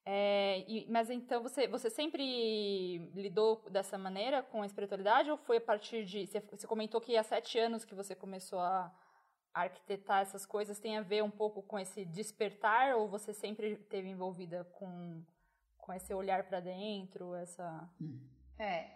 É, 0.06 0.64
e, 0.68 0.86
mas 0.90 1.08
então 1.08 1.42
você, 1.42 1.66
você 1.66 1.88
sempre 1.88 3.10
lidou 3.14 3.64
dessa 3.70 3.96
maneira 3.96 4.42
com 4.42 4.62
a 4.62 4.66
espiritualidade 4.66 5.30
ou 5.30 5.38
foi 5.38 5.56
a 5.56 5.60
partir 5.60 6.04
de. 6.04 6.26
Você, 6.26 6.40
você 6.40 6.66
comentou 6.66 7.00
que 7.00 7.16
há 7.16 7.22
sete 7.22 7.58
anos 7.58 7.84
que 7.84 7.94
você 7.94 8.14
começou 8.14 8.60
a, 8.60 8.92
arquitetar 9.54 10.22
essas 10.22 10.44
coisas 10.44 10.80
tem 10.80 10.98
a 10.98 11.02
ver 11.02 11.22
um 11.22 11.30
pouco 11.30 11.62
com 11.62 11.78
esse 11.78 12.04
despertar 12.04 12.96
ou 12.96 13.08
você 13.08 13.32
sempre 13.32 13.76
teve 13.76 14.08
envolvida 14.08 14.64
com, 14.72 15.22
com 15.78 15.92
esse 15.92 16.12
olhar 16.12 16.42
para 16.48 16.58
dentro, 16.58 17.34
essa 17.36 17.88
É, 18.58 18.90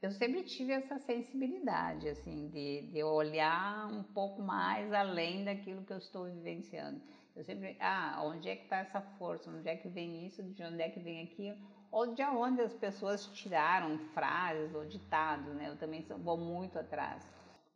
eu 0.00 0.10
sempre 0.12 0.42
tive 0.44 0.72
essa 0.72 0.98
sensibilidade 1.00 2.08
assim 2.08 2.48
de, 2.48 2.90
de 2.90 3.02
olhar 3.02 3.86
um 3.92 4.02
pouco 4.02 4.40
mais 4.40 4.90
além 4.92 5.44
daquilo 5.44 5.84
que 5.84 5.92
eu 5.92 5.98
estou 5.98 6.24
vivenciando. 6.24 7.02
Eu 7.38 7.44
sempre, 7.44 7.76
ah, 7.78 8.20
onde 8.24 8.48
é 8.48 8.56
que 8.56 8.64
está 8.64 8.78
essa 8.78 9.00
força? 9.00 9.48
Onde 9.48 9.68
é 9.68 9.76
que 9.76 9.88
vem 9.88 10.26
isso? 10.26 10.42
De 10.42 10.64
onde 10.64 10.82
é 10.82 10.90
que 10.90 10.98
vem 10.98 11.22
aquilo? 11.22 11.56
Ou 11.88 12.12
de 12.12 12.20
onde 12.24 12.60
as 12.60 12.74
pessoas 12.74 13.26
tiraram 13.26 13.96
frases 14.12 14.74
ou 14.74 14.84
ditados, 14.84 15.54
né? 15.54 15.68
Eu 15.68 15.76
também 15.76 16.04
vou 16.18 16.36
muito 16.36 16.76
atrás. 16.76 17.24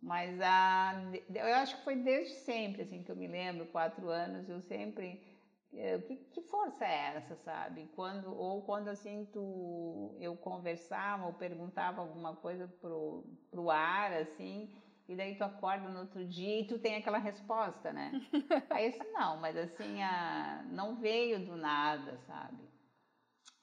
Mas 0.02 0.40
a, 0.40 1.00
eu 1.32 1.54
acho 1.54 1.76
que 1.76 1.84
foi 1.84 1.94
desde 1.94 2.34
sempre, 2.40 2.82
assim, 2.82 3.04
que 3.04 3.12
eu 3.12 3.14
me 3.14 3.28
lembro, 3.28 3.64
quatro 3.66 4.08
anos, 4.08 4.48
eu 4.48 4.60
sempre 4.62 5.22
eh, 5.72 5.98
que, 6.08 6.16
que, 6.16 6.42
força 6.42 6.84
é 6.84 7.14
essa, 7.14 7.36
sabe? 7.36 7.88
Quando 7.94 8.36
ou 8.36 8.62
quando 8.62 8.88
assim 8.88 9.28
tu 9.32 10.16
eu 10.18 10.36
conversava 10.36 11.26
ou 11.26 11.34
perguntava 11.34 12.00
alguma 12.00 12.34
coisa 12.34 12.66
pro 12.80 13.24
pro 13.48 13.70
ar 13.70 14.12
assim, 14.12 14.68
e 15.08 15.16
daí 15.16 15.34
tu 15.36 15.44
acorda 15.44 15.88
no 15.88 16.00
outro 16.00 16.24
dia 16.24 16.60
e 16.60 16.66
tu 16.66 16.78
tem 16.78 16.96
aquela 16.96 17.18
resposta, 17.18 17.92
né? 17.92 18.12
Aí 18.70 18.86
assim, 18.88 19.10
não, 19.12 19.36
mas 19.36 19.56
assim, 19.56 20.02
a, 20.02 20.62
não 20.70 20.96
veio 20.96 21.44
do 21.44 21.56
nada, 21.56 22.18
sabe? 22.26 22.70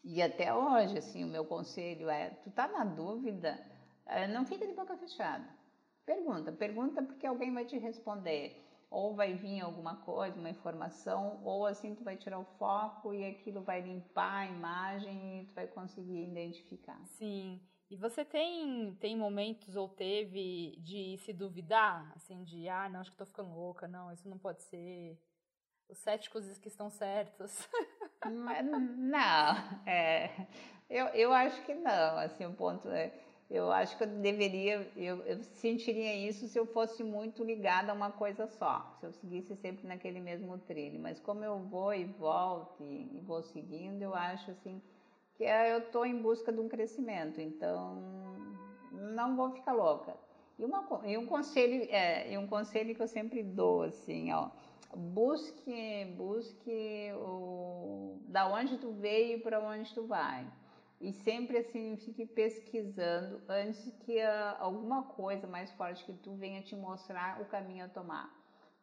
E 0.04 0.22
até 0.22 0.54
hoje, 0.54 0.98
assim, 0.98 1.24
o 1.24 1.28
meu 1.28 1.46
conselho 1.46 2.10
é, 2.10 2.32
tu 2.44 2.52
tá 2.52 2.68
na 2.68 2.84
dúvida, 2.84 3.60
eh, 4.06 4.28
não 4.28 4.46
fica 4.46 4.66
de 4.68 4.74
boca 4.74 4.98
fechada 4.98 5.46
Pergunta, 6.06 6.52
pergunta 6.52 7.04
porque 7.04 7.28
alguém 7.28 7.54
vai 7.54 7.66
te 7.66 7.78
responder. 7.78 8.66
Ou 8.90 9.14
vai 9.14 9.36
vir 9.36 9.62
alguma 9.62 9.96
coisa, 9.98 10.40
uma 10.40 10.50
informação, 10.50 11.40
ou 11.44 11.68
assim 11.68 11.94
tu 11.94 12.04
vai 12.04 12.18
tirar 12.18 12.40
o 12.40 12.46
foco 12.58 13.14
e 13.14 13.24
aquilo 13.24 13.62
vai 13.62 13.82
limpar 13.82 14.40
a 14.40 14.48
imagem 14.48 15.42
e 15.42 15.46
tu 15.46 15.54
vai 15.54 15.68
conseguir 15.68 16.24
identificar. 16.24 17.00
Sim. 17.06 17.62
E 17.90 17.96
você 17.96 18.24
tem, 18.24 18.96
tem 19.00 19.18
momentos 19.18 19.76
ou 19.76 19.90
teve 19.90 20.78
de 20.80 21.18
se 21.26 21.34
duvidar, 21.34 22.12
assim, 22.16 22.44
de 22.44 22.70
ah, 22.70 22.88
não, 22.88 23.00
acho 23.00 23.12
que 23.12 23.18
tô 23.18 23.26
ficando 23.26 23.54
louca, 23.54 23.88
não, 23.88 24.12
isso 24.12 24.30
não 24.30 24.38
pode 24.38 24.62
ser. 24.64 25.20
Os 25.90 25.98
céticos 25.98 26.58
que 26.60 26.68
estão 26.68 26.90
certos. 26.92 27.68
não, 28.26 29.88
é, 29.88 30.48
eu, 30.88 31.08
eu 31.08 31.34
acho 31.34 31.66
que 31.66 31.74
não, 31.74 32.20
assim, 32.20 32.46
o 32.46 32.54
ponto 32.54 32.88
é 32.90 33.12
eu 33.50 33.72
acho 33.72 33.98
que 33.98 34.04
eu 34.04 34.08
deveria, 34.08 34.88
eu, 34.96 35.26
eu, 35.26 35.42
sentiria 35.42 36.16
isso 36.16 36.48
se 36.48 36.58
eu 36.58 36.68
fosse 36.68 37.04
muito 37.04 37.44
ligada 37.44 37.92
a 37.92 37.96
uma 37.96 38.12
coisa 38.12 38.46
só, 38.46 38.96
se 39.00 39.08
eu 39.08 39.12
seguisse 39.12 39.56
sempre 39.56 39.88
naquele 39.88 40.20
mesmo 40.20 40.56
trilho. 40.60 41.00
Mas 41.00 41.20
como 41.20 41.44
eu 41.44 41.58
vou 41.58 41.92
e 41.92 42.06
volto 42.06 42.84
e, 42.84 43.10
e 43.12 43.20
vou 43.22 43.42
seguindo, 43.42 44.04
eu 44.04 44.14
acho 44.14 44.52
assim 44.52 44.80
que 45.40 45.46
eu 45.46 45.78
estou 45.78 46.06
em 46.06 46.22
busca 46.22 46.52
de 46.52 46.60
um 46.60 46.68
crescimento, 46.68 47.40
então 47.40 47.96
não 48.92 49.38
vou 49.38 49.52
ficar 49.52 49.72
louca. 49.72 50.14
E, 50.60 50.66
uma, 50.66 50.86
e 51.06 51.18
um 51.18 51.26
conselho, 51.26 51.88
é, 51.90 52.34
e 52.34 52.38
um 52.38 52.46
conselho 52.46 52.94
que 52.94 53.02
eu 53.02 53.08
sempre 53.08 53.42
dou 53.42 53.84
assim, 53.84 54.34
ó, 54.34 54.50
busque, 54.94 56.14
busque 56.18 57.14
o, 57.16 58.20
da 58.28 58.52
onde 58.52 58.78
tu 58.80 58.92
veio 58.92 59.40
para 59.40 59.62
onde 59.62 59.94
tu 59.94 60.06
vai 60.06 60.46
e 61.00 61.14
sempre 61.14 61.60
assim 61.60 61.96
fique 61.96 62.26
pesquisando 62.26 63.42
antes 63.48 63.94
que 64.02 64.20
a, 64.20 64.58
alguma 64.60 65.04
coisa 65.04 65.48
mais 65.48 65.72
forte 65.72 66.04
que 66.04 66.12
tu 66.12 66.34
venha 66.34 66.62
te 66.62 66.76
mostrar 66.76 67.40
o 67.42 67.46
caminho 67.46 67.86
a 67.86 67.88
tomar 67.88 68.39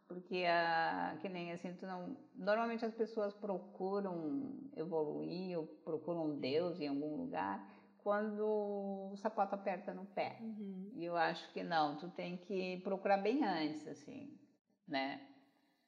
porque 0.09 0.45
a, 0.45 1.19
que 1.21 1.29
nem 1.29 1.53
assim 1.53 1.75
tu 1.75 1.87
não 1.87 2.17
normalmente 2.35 2.85
as 2.85 2.95
pessoas 2.95 3.35
procuram 3.35 4.71
evoluir 4.77 5.59
ou 5.59 5.67
procuram 5.67 6.39
Deus 6.39 6.81
em 6.81 6.89
algum 6.89 7.17
lugar 7.17 7.67
quando 7.99 9.11
o 9.13 9.17
sapato 9.17 9.55
aperta 9.55 9.93
no 9.93 10.07
pé 10.07 10.39
uhum. 10.41 10.93
e 10.95 11.05
eu 11.05 11.17
acho 11.17 11.53
que 11.53 11.63
não 11.63 11.97
tu 11.97 12.09
tem 12.11 12.37
que 12.37 12.79
procurar 12.79 13.19
bem 13.19 13.45
antes 13.45 13.87
assim 13.87 14.39
né 14.87 15.27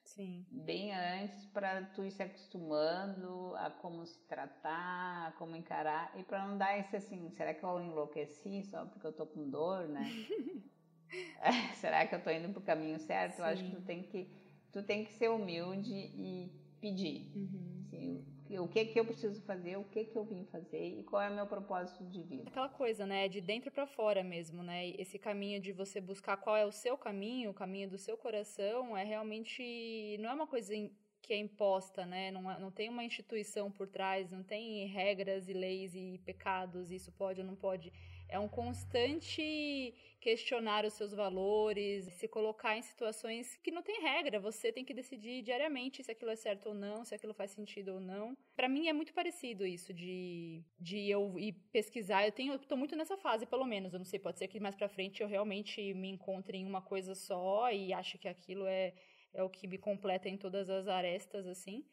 Sim. 0.08 0.46
Bem 0.50 0.94
antes 0.94 1.44
para 1.46 1.84
tu 1.94 2.02
ir 2.02 2.10
se 2.10 2.22
acostumando 2.22 3.54
a 3.56 3.70
como 3.70 4.06
se 4.06 4.18
tratar, 4.26 5.28
a 5.28 5.32
como 5.32 5.54
encarar 5.54 6.10
e 6.18 6.22
para 6.22 6.46
não 6.46 6.56
dar 6.56 6.78
esse 6.78 6.96
assim, 6.96 7.30
será 7.32 7.52
que 7.52 7.62
eu 7.62 7.78
enlouqueci 7.78 8.62
só 8.64 8.86
porque 8.86 9.06
eu 9.06 9.12
tô 9.12 9.26
com 9.26 9.50
dor, 9.50 9.86
né? 9.86 10.00
será 11.76 12.06
que 12.06 12.14
eu 12.14 12.22
tô 12.22 12.30
indo 12.30 12.52
pro 12.52 12.60
caminho 12.60 12.98
certo? 12.98 13.36
Sim. 13.36 13.42
Eu 13.42 13.44
acho 13.46 13.64
que 13.64 13.70
tu 13.70 13.82
tem 13.82 14.02
que 14.02 14.28
tu 14.72 14.82
tem 14.82 15.04
que 15.04 15.12
ser 15.12 15.28
humilde 15.28 15.92
e 15.92 16.52
pedir. 16.80 17.30
Uhum. 17.34 17.78
Assim, 17.86 18.24
o 18.58 18.66
que 18.66 18.84
que 18.86 18.98
eu 18.98 19.04
preciso 19.04 19.42
fazer, 19.42 19.76
o 19.76 19.84
que 19.84 20.04
que 20.04 20.16
eu 20.16 20.24
vim 20.24 20.44
fazer 20.46 21.00
e 21.00 21.02
qual 21.02 21.20
é 21.20 21.28
o 21.28 21.34
meu 21.34 21.46
propósito 21.46 22.04
de 22.04 22.22
vida. 22.22 22.48
Aquela 22.48 22.68
coisa, 22.68 23.04
né, 23.04 23.28
de 23.28 23.40
dentro 23.40 23.70
para 23.70 23.86
fora 23.86 24.22
mesmo, 24.22 24.62
né? 24.62 24.88
Esse 24.90 25.18
caminho 25.18 25.60
de 25.60 25.72
você 25.72 26.00
buscar 26.00 26.36
qual 26.38 26.56
é 26.56 26.64
o 26.64 26.72
seu 26.72 26.96
caminho, 26.96 27.50
o 27.50 27.54
caminho 27.54 27.90
do 27.90 27.98
seu 27.98 28.16
coração, 28.16 28.96
é 28.96 29.04
realmente 29.04 30.16
não 30.20 30.30
é 30.30 30.34
uma 30.34 30.46
coisa 30.46 30.72
que 31.20 31.32
é 31.32 31.36
imposta, 31.36 32.06
né? 32.06 32.30
Não, 32.30 32.50
é, 32.50 32.58
não 32.58 32.70
tem 32.70 32.88
uma 32.88 33.04
instituição 33.04 33.70
por 33.70 33.86
trás, 33.86 34.30
não 34.30 34.42
tem 34.42 34.86
regras 34.86 35.48
e 35.48 35.52
leis 35.52 35.94
e 35.94 36.18
pecados, 36.24 36.90
isso 36.90 37.12
pode 37.12 37.40
ou 37.40 37.46
não 37.46 37.56
pode 37.56 37.92
é 38.28 38.38
um 38.38 38.48
constante 38.48 39.94
questionar 40.20 40.84
os 40.84 40.94
seus 40.94 41.12
valores, 41.12 42.04
se 42.14 42.26
colocar 42.28 42.76
em 42.76 42.82
situações 42.82 43.56
que 43.62 43.70
não 43.70 43.82
tem 43.82 44.00
regra, 44.00 44.40
você 44.40 44.72
tem 44.72 44.84
que 44.84 44.92
decidir 44.92 45.42
diariamente 45.42 46.02
se 46.02 46.10
aquilo 46.10 46.30
é 46.30 46.36
certo 46.36 46.70
ou 46.70 46.74
não, 46.74 47.04
se 47.04 47.14
aquilo 47.14 47.32
faz 47.32 47.52
sentido 47.52 47.94
ou 47.94 48.00
não. 48.00 48.36
Para 48.56 48.68
mim 48.68 48.88
é 48.88 48.92
muito 48.92 49.14
parecido 49.14 49.64
isso 49.64 49.94
de, 49.94 50.62
de 50.78 51.08
eu 51.08 51.38
ir 51.38 51.52
pesquisar. 51.72 52.26
Eu 52.26 52.32
tenho, 52.32 52.58
tô 52.58 52.76
muito 52.76 52.96
nessa 52.96 53.16
fase, 53.16 53.46
pelo 53.46 53.64
menos. 53.64 53.92
Eu 53.92 54.00
não 54.00 54.04
sei, 54.04 54.18
pode 54.18 54.38
ser 54.38 54.48
que 54.48 54.60
mais 54.60 54.74
para 54.74 54.88
frente 54.88 55.22
eu 55.22 55.28
realmente 55.28 55.94
me 55.94 56.08
encontre 56.08 56.58
em 56.58 56.66
uma 56.66 56.82
coisa 56.82 57.14
só 57.14 57.70
e 57.70 57.92
ache 57.92 58.18
que 58.18 58.28
aquilo 58.28 58.66
é 58.66 58.92
é 59.32 59.42
o 59.42 59.48
que 59.48 59.66
me 59.66 59.78
completa 59.78 60.28
em 60.28 60.36
todas 60.36 60.68
as 60.68 60.88
arestas 60.88 61.46
assim. 61.46 61.84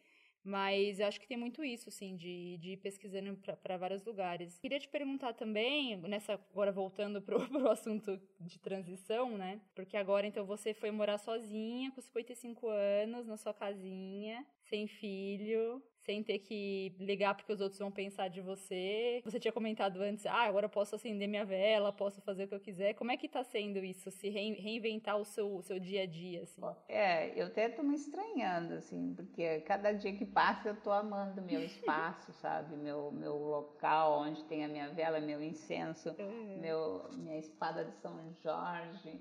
Mas 0.45 0.99
eu 0.99 1.07
acho 1.07 1.19
que 1.19 1.27
tem 1.27 1.35
muito 1.35 1.63
isso, 1.63 1.89
assim, 1.89 2.15
de, 2.15 2.57
de 2.59 2.73
ir 2.73 2.77
pesquisando 2.77 3.35
para 3.63 3.77
vários 3.77 4.03
lugares. 4.05 4.59
Queria 4.59 4.79
te 4.79 4.87
perguntar 4.87 5.33
também, 5.33 5.97
nessa 5.97 6.33
agora 6.33 6.71
voltando 6.71 7.19
pro, 7.19 7.39
pro 7.49 7.71
assunto 7.71 8.21
de 8.39 8.59
transição, 8.59 9.35
né? 9.39 9.59
Porque 9.73 9.97
agora, 9.97 10.27
então, 10.27 10.45
você 10.45 10.71
foi 10.71 10.91
morar 10.91 11.17
sozinha, 11.17 11.91
com 11.91 11.99
55 11.99 12.69
anos, 12.69 13.25
na 13.25 13.37
sua 13.37 13.55
casinha, 13.55 14.45
sem 14.69 14.87
filho, 14.87 15.81
sem 16.05 16.23
ter 16.23 16.39
que 16.39 16.95
ligar 16.99 17.35
porque 17.35 17.51
os 17.51 17.59
outros 17.59 17.79
vão 17.79 17.91
pensar 17.91 18.27
de 18.27 18.39
você. 18.39 19.21
Você 19.25 19.39
tinha 19.39 19.51
comentado 19.51 20.01
antes, 20.01 20.25
ah, 20.25 20.43
agora 20.43 20.65
eu 20.65 20.69
posso 20.69 20.95
acender 20.95 21.27
minha 21.27 21.43
vela, 21.43 21.91
posso 21.91 22.21
fazer 22.21 22.43
o 22.43 22.47
que 22.47 22.55
eu 22.55 22.59
quiser. 22.59 22.93
Como 22.93 23.11
é 23.11 23.17
que 23.17 23.27
tá 23.27 23.43
sendo 23.43 23.83
isso, 23.83 24.11
se 24.11 24.29
reinventar 24.29 25.17
o 25.17 25.25
seu, 25.25 25.55
o 25.55 25.61
seu 25.61 25.79
dia 25.79 26.03
a 26.03 26.05
dia, 26.05 26.43
assim? 26.43 26.61
É, 26.87 27.39
eu 27.39 27.47
até 27.47 27.69
tô 27.69 27.81
me 27.81 27.95
estranhando, 27.95 28.75
assim, 28.75 29.13
porque 29.15 29.61
cada 29.61 29.91
dia 29.91 30.15
que 30.15 30.25
passa 30.25 30.69
eu 30.69 30.75
tô 30.81 30.91
amando 30.91 31.41
meu 31.41 31.61
espaço, 31.65 32.31
sabe? 32.33 32.75
Meu, 32.75 33.11
meu 33.11 33.35
local 33.35 34.19
onde 34.19 34.43
tem 34.45 34.63
a 34.63 34.67
minha 34.67 34.89
vela, 34.89 35.19
meu 35.19 35.41
incenso, 35.41 36.15
uhum. 36.19 36.59
meu, 36.59 37.09
minha 37.13 37.37
espada 37.37 37.83
de 37.83 37.95
São 37.95 38.31
Jorge. 38.43 39.17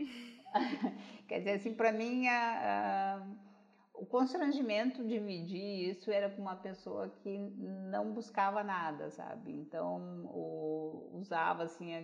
Quer 1.27 1.39
dizer, 1.39 1.53
assim, 1.53 1.75
para 1.75 1.91
mim, 1.93 2.29
a, 2.29 3.23
a 3.23 3.54
o 3.95 4.05
constrangimento 4.05 5.03
de 5.03 5.15
dividir 5.15 5.91
isso 5.91 6.11
era 6.11 6.29
com 6.29 6.43
uma 6.43 6.57
pessoa 6.57 7.09
que 7.23 7.39
não 7.39 8.13
buscava 8.13 8.63
nada, 8.65 9.09
sabe? 9.11 9.53
Então, 9.53 10.27
o, 10.27 11.11
usava 11.15 11.63
assim 11.63 11.95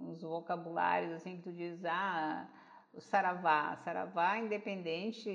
uns 0.00 0.20
vocabulários 0.20 1.12
assim 1.12 1.38
que 1.38 1.42
tu 1.44 1.52
diz, 1.52 1.82
ah, 1.86 2.46
saravá, 2.98 3.74
saravá 3.76 4.38
independente, 4.38 5.30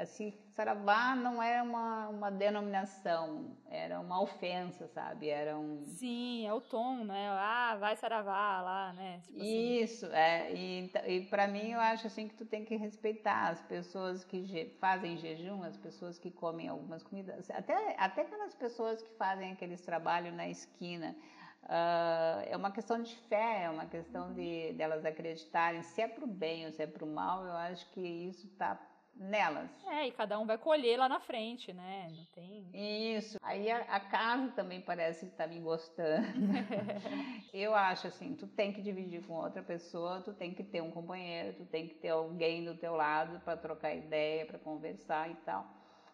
assim, 0.00 0.32
saravá 0.50 1.14
não 1.14 1.42
era 1.42 1.62
uma, 1.62 2.08
uma 2.08 2.30
denominação, 2.30 3.56
era 3.68 4.00
uma 4.00 4.20
ofensa, 4.20 4.88
sabe? 4.88 5.28
Era 5.28 5.58
um... 5.58 5.84
Sim, 5.86 6.46
é 6.46 6.52
o 6.52 6.60
tom, 6.60 7.04
né? 7.04 7.28
Ah, 7.30 7.76
vai 7.78 7.96
saravá 7.96 8.60
lá, 8.62 8.92
né? 8.94 9.20
Tipo 9.24 9.38
assim. 9.38 9.80
Isso, 9.80 10.06
é. 10.06 10.52
E, 10.52 10.92
e 11.06 11.20
para 11.26 11.46
mim 11.46 11.72
eu 11.72 11.80
acho 11.80 12.06
assim 12.06 12.28
que 12.28 12.34
tu 12.34 12.44
tem 12.44 12.64
que 12.64 12.76
respeitar 12.76 13.48
as 13.48 13.60
pessoas 13.62 14.24
que 14.24 14.44
je, 14.44 14.70
fazem 14.80 15.16
jejum, 15.16 15.62
as 15.62 15.76
pessoas 15.76 16.18
que 16.18 16.30
comem 16.30 16.68
algumas 16.68 17.02
comidas, 17.02 17.50
até, 17.50 17.94
até 17.98 18.22
aquelas 18.22 18.54
pessoas 18.54 19.02
que 19.02 19.10
fazem 19.16 19.52
aqueles 19.52 19.80
trabalhos 19.80 20.34
na 20.34 20.48
esquina. 20.48 21.16
Uh, 21.64 22.42
é 22.48 22.56
uma 22.56 22.72
questão 22.72 23.00
de 23.00 23.14
fé, 23.28 23.64
é 23.64 23.70
uma 23.70 23.86
questão 23.86 24.32
de 24.32 24.72
delas 24.72 25.02
de 25.02 25.08
acreditarem 25.08 25.82
se 25.82 26.00
é 26.00 26.08
para 26.08 26.24
o 26.24 26.26
bem 26.26 26.66
ou 26.66 26.72
se 26.72 26.82
é 26.82 26.86
para 26.86 27.04
o 27.04 27.06
mal. 27.06 27.44
Eu 27.44 27.52
acho 27.52 27.88
que 27.90 28.00
isso 28.00 28.46
está 28.46 28.74
nelas. 29.14 29.70
É, 29.86 30.08
e 30.08 30.12
cada 30.12 30.38
um 30.38 30.46
vai 30.46 30.56
colher 30.56 30.98
lá 30.98 31.08
na 31.08 31.20
frente, 31.20 31.72
né? 31.72 32.08
Não 32.10 32.24
tem. 32.34 32.70
Isso. 33.16 33.38
Aí 33.42 33.70
a, 33.70 33.78
a 33.82 34.00
casa 34.00 34.52
também 34.52 34.80
parece 34.80 35.26
que 35.26 35.36
tá 35.36 35.46
me 35.46 35.60
gostando. 35.60 36.26
eu 37.52 37.74
acho 37.74 38.06
assim, 38.06 38.34
tu 38.34 38.46
tem 38.46 38.72
que 38.72 38.80
dividir 38.80 39.22
com 39.26 39.34
outra 39.34 39.62
pessoa, 39.62 40.22
tu 40.22 40.32
tem 40.32 40.54
que 40.54 40.64
ter 40.64 40.82
um 40.82 40.90
companheiro, 40.90 41.56
tu 41.56 41.66
tem 41.66 41.88
que 41.88 41.94
ter 41.94 42.08
alguém 42.08 42.64
do 42.64 42.74
teu 42.76 42.94
lado 42.94 43.40
para 43.40 43.56
trocar 43.56 43.94
ideia, 43.94 44.46
para 44.46 44.58
conversar 44.58 45.30
e 45.30 45.34
tal. 45.36 45.66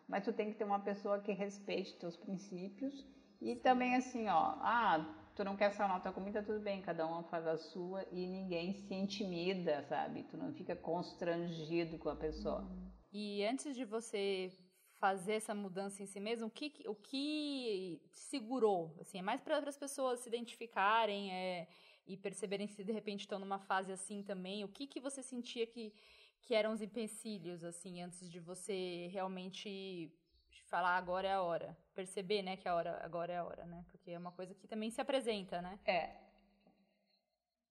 Mas 0.09 0.25
tu 0.25 0.33
tem 0.33 0.51
que 0.51 0.59
ter 0.59 0.65
uma 0.65 0.81
pessoa 0.81 1.21
que 1.21 1.33
respeite 1.33 1.99
teus 1.99 2.17
princípios 2.17 3.07
e 3.41 3.55
Sim. 3.55 3.61
também 3.61 3.95
assim, 3.97 4.29
ó, 4.29 4.55
ah, 4.61 5.05
tu 5.35 5.45
não 5.45 5.57
quer 5.57 5.73
sanar 5.73 6.03
tua 6.03 6.13
comida, 6.13 6.43
tudo 6.43 6.61
bem, 6.61 6.81
cada 6.81 7.07
um 7.07 7.23
faz 7.25 7.47
a 7.47 7.59
sua 7.59 8.05
e 8.11 8.27
ninguém 8.27 8.73
se 8.73 8.95
intimida, 8.95 9.83
sabe? 9.83 10.23
Tu 10.25 10.37
não 10.37 10.53
fica 10.55 10.75
constrangido 10.75 11.99
com 11.99 12.09
a 12.09 12.17
pessoa. 12.17 12.61
Uhum. 12.61 12.86
E 13.19 13.43
antes 13.47 13.75
de 13.75 13.83
você 13.83 14.53
fazer 15.01 15.37
essa 15.41 15.55
mudança 15.55 16.03
em 16.03 16.07
si 16.07 16.21
mesmo, 16.21 16.49
o 16.49 16.51
que, 16.51 16.71
o 16.87 16.95
que 16.95 17.99
segurou? 18.13 18.95
Assim, 19.01 19.17
é 19.19 19.23
mais 19.23 19.41
para 19.41 19.57
as 19.57 19.79
pessoas 19.79 20.21
se 20.21 20.29
identificarem 20.29 21.33
é, 21.33 21.67
e 22.07 22.15
perceberem 22.15 22.67
se 22.69 22.85
de 22.85 22.93
repente 22.93 23.21
estão 23.21 23.39
numa 23.39 23.59
fase 23.59 23.91
assim 23.91 24.23
também. 24.23 24.65
O 24.65 24.69
que, 24.69 24.87
que 24.87 25.01
você 25.01 25.23
sentia 25.23 25.67
que, 25.67 25.95
que 26.43 26.55
eram 26.55 26.75
os 26.75 26.83
empecilhos, 26.83 27.65
assim, 27.65 28.03
antes 28.03 28.31
de 28.31 28.39
você 28.39 29.09
realmente 29.11 30.13
falar 30.67 30.99
agora 30.99 31.27
é 31.27 31.33
a 31.33 31.41
hora? 31.41 31.75
Perceber, 31.95 32.43
né, 32.43 32.59
que 32.59 32.69
a 32.69 32.75
hora, 32.75 33.01
agora 33.03 33.33
é 33.33 33.39
a 33.39 33.45
hora, 33.47 33.65
né? 33.65 33.83
Porque 33.89 34.11
é 34.11 34.19
uma 34.19 34.33
coisa 34.33 34.55
que 34.55 34.69
também 34.69 34.91
se 34.91 35.01
apresenta, 35.01 35.63
né? 35.63 35.79
É. 35.87 36.17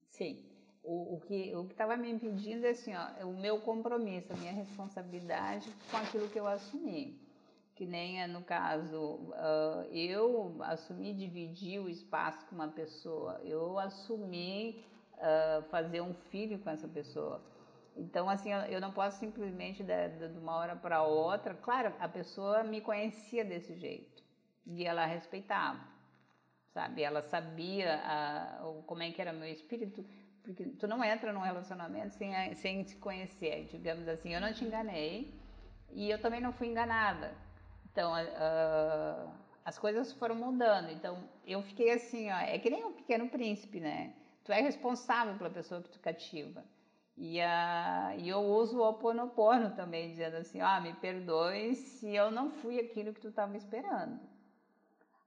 Sim 0.10 0.55
o, 0.86 1.16
o 1.16 1.22
que 1.22 1.56
o 1.56 1.66
estava 1.66 1.98
me 1.98 2.12
impedindo 2.12 2.66
é 2.66 2.70
assim, 2.70 2.94
ó, 2.96 3.26
o 3.26 3.34
meu 3.34 3.60
compromisso, 3.60 4.32
a 4.32 4.36
minha 4.36 4.54
responsabilidade 4.54 5.70
com 5.90 5.98
aquilo 5.98 6.30
que 6.30 6.40
eu 6.40 6.48
assumi. 6.48 7.20
Que 7.74 7.86
nem 7.86 8.22
é 8.22 8.28
no 8.28 8.42
caso, 8.42 8.98
uh, 8.98 9.84
eu 9.92 10.56
assumi 10.62 11.14
dividir 11.14 11.80
o 11.80 11.90
espaço 11.90 12.46
com 12.46 12.56
uma 12.56 12.70
pessoa, 12.70 13.42
eu 13.44 13.78
assumi 13.78 14.86
uh, 15.16 15.62
fazer 15.64 16.00
um 16.00 16.14
filho 16.14 16.58
com 16.60 16.70
essa 16.70 16.88
pessoa. 16.88 17.42
Então, 17.98 18.30
assim, 18.30 18.50
eu, 18.70 18.80
não 18.80 18.92
posso 18.92 19.20
simplesmente 19.20 19.84
de, 19.84 20.10
de 20.30 20.38
uma 20.38 20.56
hora 20.56 20.76
para 20.76 21.04
outra. 21.04 21.54
Claro, 21.54 21.94
a 22.00 22.08
pessoa 22.08 22.64
me 22.64 22.82
conhecia 22.82 23.44
desse 23.44 23.74
jeito 23.76 24.22
e 24.66 24.86
ela 24.86 25.06
respeitava, 25.06 25.80
sabe? 26.74 27.04
Ela 27.04 27.22
sabia 27.24 28.02
uh, 28.64 28.84
como 28.84 29.02
é 29.02 29.12
que 29.12 29.22
era 29.22 29.32
meu 29.32 29.50
espírito 29.50 30.06
porque 30.46 30.64
tu 30.66 30.88
não 30.88 31.04
entra 31.04 31.34
num 31.34 31.42
relacionamento 31.42 32.14
sem, 32.14 32.56
sem 32.56 32.84
se 32.84 32.96
conhecer, 32.98 33.66
digamos 33.66 34.08
assim. 34.08 34.34
Eu 34.34 34.40
não 34.40 34.54
te 34.54 34.64
enganei 34.64 35.34
e 35.92 36.10
eu 36.10 36.22
também 36.22 36.40
não 36.40 36.54
fui 36.54 36.68
enganada. 36.68 37.34
Então, 37.92 38.14
uh, 38.14 39.32
as 39.64 39.80
coisas 39.80 40.14
foram 40.14 40.36
mudando. 40.36 40.92
Então, 40.92 41.28
eu 41.46 41.62
fiquei 41.64 41.92
assim, 41.92 42.30
ó, 42.30 42.38
é 42.38 42.60
que 42.60 42.70
nem 42.70 42.86
um 42.86 42.94
pequeno 42.94 43.28
príncipe, 43.28 43.80
né? 43.80 44.14
Tu 44.44 44.52
é 44.52 44.62
responsável 44.62 45.36
pela 45.36 45.50
pessoa 45.50 45.82
que 45.82 45.90
tu 45.90 46.00
cativa. 46.00 46.64
E, 47.18 47.40
uh, 47.40 48.20
e 48.20 48.30
eu 48.30 48.40
uso 48.40 48.78
o 48.78 48.88
oponopono 48.88 49.72
também, 49.72 50.10
dizendo 50.10 50.36
assim, 50.38 50.62
ó, 50.62 50.80
me 50.82 50.94
perdoe 50.94 51.76
se 51.76 52.14
eu 52.14 52.30
não 52.30 52.52
fui 52.52 52.80
aquilo 52.80 53.14
que 53.14 53.22
tu 53.22 53.30
estava 53.30 53.56
esperando. 53.58 54.20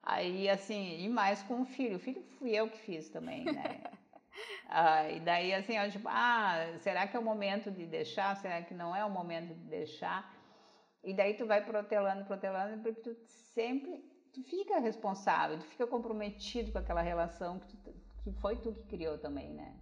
Aí, 0.02 0.48
assim, 0.48 1.00
e 1.00 1.08
mais 1.08 1.42
com 1.42 1.62
o 1.62 1.64
filho. 1.64 1.96
O 1.96 2.00
filho 2.00 2.22
fui 2.38 2.50
eu 2.50 2.68
que 2.70 2.78
fiz 2.78 3.08
também, 3.08 3.44
né? 3.44 3.80
Ah, 4.68 5.08
e 5.10 5.20
daí, 5.20 5.54
assim, 5.54 5.76
eu, 5.76 5.90
tipo, 5.90 6.08
ah, 6.08 6.76
será 6.80 7.06
que 7.06 7.16
é 7.16 7.20
o 7.20 7.22
momento 7.22 7.70
de 7.70 7.86
deixar? 7.86 8.36
Será 8.36 8.62
que 8.62 8.74
não 8.74 8.94
é 8.94 9.04
o 9.04 9.10
momento 9.10 9.54
de 9.54 9.64
deixar? 9.64 10.30
E 11.02 11.14
daí 11.14 11.34
tu 11.34 11.46
vai 11.46 11.64
protelando, 11.64 12.24
protelando, 12.24 12.82
porque 12.82 13.00
tu 13.00 13.14
sempre, 13.54 14.04
tu 14.32 14.42
fica 14.42 14.78
responsável, 14.78 15.58
tu 15.58 15.64
fica 15.64 15.86
comprometido 15.86 16.72
com 16.72 16.78
aquela 16.78 17.00
relação 17.00 17.58
que, 17.60 17.76
tu, 17.78 17.94
que 18.22 18.32
foi 18.32 18.56
tu 18.56 18.72
que 18.74 18.84
criou 18.84 19.18
também, 19.18 19.54
né? 19.54 19.74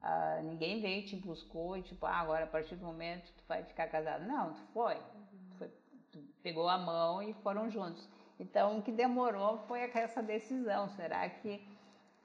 Ah, 0.00 0.40
ninguém 0.42 0.80
veio 0.80 1.04
te 1.06 1.16
buscou 1.16 1.76
e 1.76 1.82
tipo, 1.82 2.04
ah, 2.06 2.16
agora 2.16 2.44
a 2.44 2.48
partir 2.48 2.76
do 2.76 2.84
momento 2.84 3.32
tu 3.36 3.44
vai 3.46 3.62
ficar 3.64 3.88
casado. 3.88 4.24
Não, 4.24 4.52
tu 4.52 4.60
foi. 4.72 4.96
Tu, 4.96 5.56
foi, 5.58 5.68
tu 6.10 6.18
pegou 6.42 6.68
a 6.68 6.76
mão 6.76 7.22
e 7.22 7.32
foram 7.34 7.70
juntos. 7.70 8.08
Então, 8.38 8.78
o 8.78 8.82
que 8.82 8.90
demorou 8.90 9.58
foi 9.68 9.80
essa 9.94 10.22
decisão. 10.22 10.88
Será 10.88 11.28
que 11.28 11.64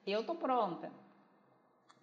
eu 0.05 0.25
tô 0.25 0.35
pronta? 0.35 0.91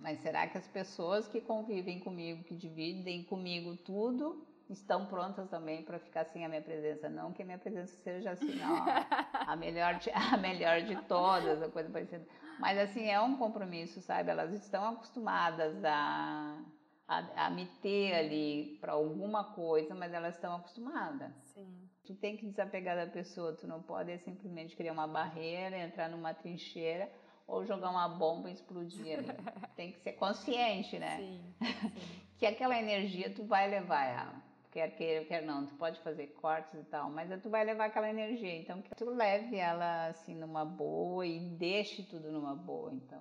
Mas 0.05 0.19
será 0.19 0.47
que 0.47 0.59
as 0.59 0.69
pessoas 0.69 1.27
que 1.27 1.41
convivem 1.41 1.99
comigo, 1.99 2.45
que 2.45 2.55
dividem 2.55 3.25
comigo 3.25 3.75
tudo, 3.75 4.47
estão 4.69 5.07
prontas 5.07 5.49
também 5.49 5.83
para 5.83 5.99
ficar 5.99 6.27
sem 6.27 6.45
a 6.45 6.49
minha 6.49 6.61
presença? 6.61 7.09
Não 7.09 7.33
que 7.33 7.41
a 7.41 7.47
minha 7.47 7.57
presença 7.57 7.97
seja 8.03 8.33
assim, 8.33 8.55
não, 8.57 8.85
a 9.33 9.57
melhor 9.57 9.95
de, 9.95 10.11
a 10.11 10.37
melhor 10.37 10.83
de 10.83 10.95
todas, 11.05 11.63
a 11.63 11.71
coisa 11.71 11.89
parecida. 11.89 12.23
Mas 12.61 12.77
assim, 12.79 13.09
é 13.09 13.19
um 13.19 13.39
compromisso, 13.39 14.03
sabe? 14.03 14.31
Elas 14.31 14.53
estão 14.53 14.85
acostumadas 14.91 15.83
a, 15.83 16.63
a, 17.09 17.47
a 17.47 17.51
me 17.51 17.65
ter 17.81 18.13
ali 18.13 18.77
para 18.83 18.93
alguma 18.93 19.55
coisa, 19.55 19.95
mas 19.95 20.13
elas 20.13 20.35
estão 20.35 20.55
acostumadas. 20.57 21.33
Sim. 21.55 21.89
Tu 22.05 22.15
tem 22.17 22.37
que 22.37 22.45
desapegar 22.45 22.95
da 22.95 23.11
pessoa, 23.11 23.57
tu 23.57 23.67
não 23.67 23.83
pode 23.83 24.19
simplesmente 24.19 24.77
criar 24.77 24.93
uma 24.93 25.09
barreira, 25.09 25.79
entrar 25.79 26.11
numa 26.11 26.35
trincheira 26.35 27.11
ou 27.47 27.65
jogar 27.65 27.91
uma 27.91 28.09
bomba 28.09 28.51
e 28.51 28.53
explodir 28.53 29.19
ali. 29.19 29.29
Tem 29.77 29.93
que 29.93 29.99
ser 30.01 30.13
consciente, 30.13 30.99
né? 30.99 31.19
Sim, 31.19 31.55
sim. 31.59 31.93
que 32.39 32.47
aquela 32.47 32.79
energia 32.79 33.31
tu 33.31 33.45
vai 33.45 33.69
levar 33.69 34.05
ela. 34.05 34.43
Quer 34.71 34.91
queira, 34.97 35.25
quer 35.25 35.43
não, 35.43 35.67
tu 35.67 35.75
pode 35.77 36.01
fazer 36.01 36.29
cortes 36.41 36.75
e 36.75 36.83
tal, 36.85 37.09
mas 37.09 37.31
tu 37.41 37.49
vai 37.49 37.65
levar 37.65 37.85
aquela 37.85 38.11
energia. 38.11 38.57
Então, 38.57 38.83
que 38.83 38.93
tu 38.97 39.09
leve 39.09 39.57
ela 39.57 40.09
assim 40.09 40.35
numa 40.35 40.65
boa 40.65 41.25
e 41.25 41.39
deixe 41.39 42.03
tudo 42.03 42.33
numa 42.33 42.57
boa, 42.57 42.93
então. 42.93 43.21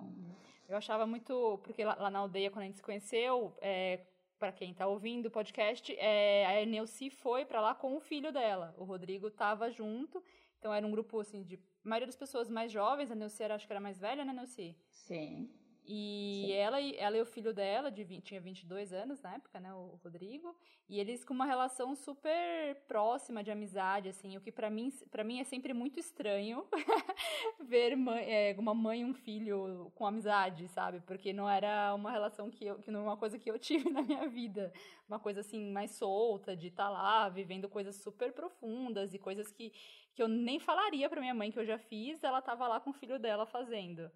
Eu 0.68 0.76
achava 0.76 1.06
muito, 1.06 1.60
porque 1.62 1.84
lá, 1.84 1.94
lá 1.94 2.10
na 2.10 2.18
aldeia, 2.18 2.50
quando 2.50 2.64
a 2.64 2.66
gente 2.66 2.78
se 2.78 2.82
conheceu, 2.82 3.56
é, 3.60 4.00
para 4.36 4.50
quem 4.50 4.72
está 4.72 4.86
ouvindo 4.86 5.26
o 5.26 5.30
podcast, 5.30 5.94
é, 5.96 6.62
a 6.62 6.66
Neuci 6.66 7.08
foi 7.08 7.44
para 7.44 7.60
lá 7.60 7.74
com 7.74 7.96
o 7.96 8.00
filho 8.00 8.32
dela. 8.32 8.74
O 8.76 8.84
Rodrigo 8.84 9.28
estava 9.28 9.70
junto, 9.70 10.22
então 10.58 10.74
era 10.74 10.84
um 10.86 10.90
grupo 10.90 11.20
assim 11.20 11.42
de 11.42 11.56
a 11.84 11.88
maioria 11.88 12.06
das 12.06 12.16
pessoas 12.16 12.48
mais 12.48 12.72
jovens, 12.72 13.10
a 13.10 13.14
Neuci 13.14 13.42
era, 13.42 13.54
acho 13.54 13.66
que 13.66 13.72
era 13.72 13.80
mais 13.80 13.98
velha, 13.98 14.24
né, 14.24 14.32
Neuci? 14.32 14.76
Sim. 14.90 15.50
E 15.86 16.50
ela, 16.52 16.80
ela 16.80 17.18
e 17.18 17.20
o 17.20 17.26
filho 17.26 17.52
dela, 17.52 17.90
de 17.90 18.02
20, 18.02 18.24
tinha 18.24 18.40
22 18.40 18.90
anos 18.94 19.20
na 19.20 19.34
época, 19.34 19.60
né, 19.60 19.72
o 19.74 20.00
Rodrigo, 20.02 20.56
e 20.88 20.98
eles 20.98 21.22
com 21.22 21.34
uma 21.34 21.44
relação 21.44 21.94
super 21.94 22.74
próxima 22.88 23.44
de 23.44 23.50
amizade, 23.50 24.08
assim, 24.08 24.34
o 24.34 24.40
que 24.40 24.50
para 24.50 24.70
mim, 24.70 24.90
para 25.10 25.22
mim 25.22 25.40
é 25.40 25.44
sempre 25.44 25.74
muito 25.74 26.00
estranho 26.00 26.64
ver 27.60 27.96
mãe, 27.96 28.24
é, 28.24 28.56
uma 28.58 28.72
mãe 28.72 29.02
e 29.02 29.04
um 29.04 29.12
filho 29.12 29.92
com 29.94 30.06
amizade, 30.06 30.68
sabe? 30.68 31.00
Porque 31.00 31.34
não 31.34 31.48
era 31.48 31.94
uma 31.94 32.10
relação 32.10 32.50
que 32.50 32.64
eu, 32.64 32.78
que 32.78 32.90
não 32.90 33.00
é 33.00 33.02
uma 33.02 33.16
coisa 33.18 33.38
que 33.38 33.50
eu 33.50 33.58
tive 33.60 33.90
na 33.90 34.00
minha 34.00 34.26
vida, 34.26 34.72
uma 35.06 35.18
coisa 35.18 35.40
assim 35.40 35.70
mais 35.70 35.90
solta, 35.90 36.56
de 36.56 36.68
estar 36.68 36.84
tá 36.84 36.90
lá 36.90 37.28
vivendo 37.28 37.68
coisas 37.68 37.96
super 37.96 38.32
profundas 38.32 39.12
e 39.12 39.18
coisas 39.18 39.52
que, 39.52 39.70
que 40.14 40.22
eu 40.22 40.28
nem 40.28 40.58
falaria 40.58 41.10
para 41.10 41.20
minha 41.20 41.34
mãe 41.34 41.52
que 41.52 41.58
eu 41.58 41.66
já 41.66 41.76
fiz, 41.76 42.24
ela 42.24 42.40
tava 42.40 42.66
lá 42.66 42.80
com 42.80 42.88
o 42.88 42.94
filho 42.94 43.18
dela 43.18 43.44
fazendo. 43.44 44.10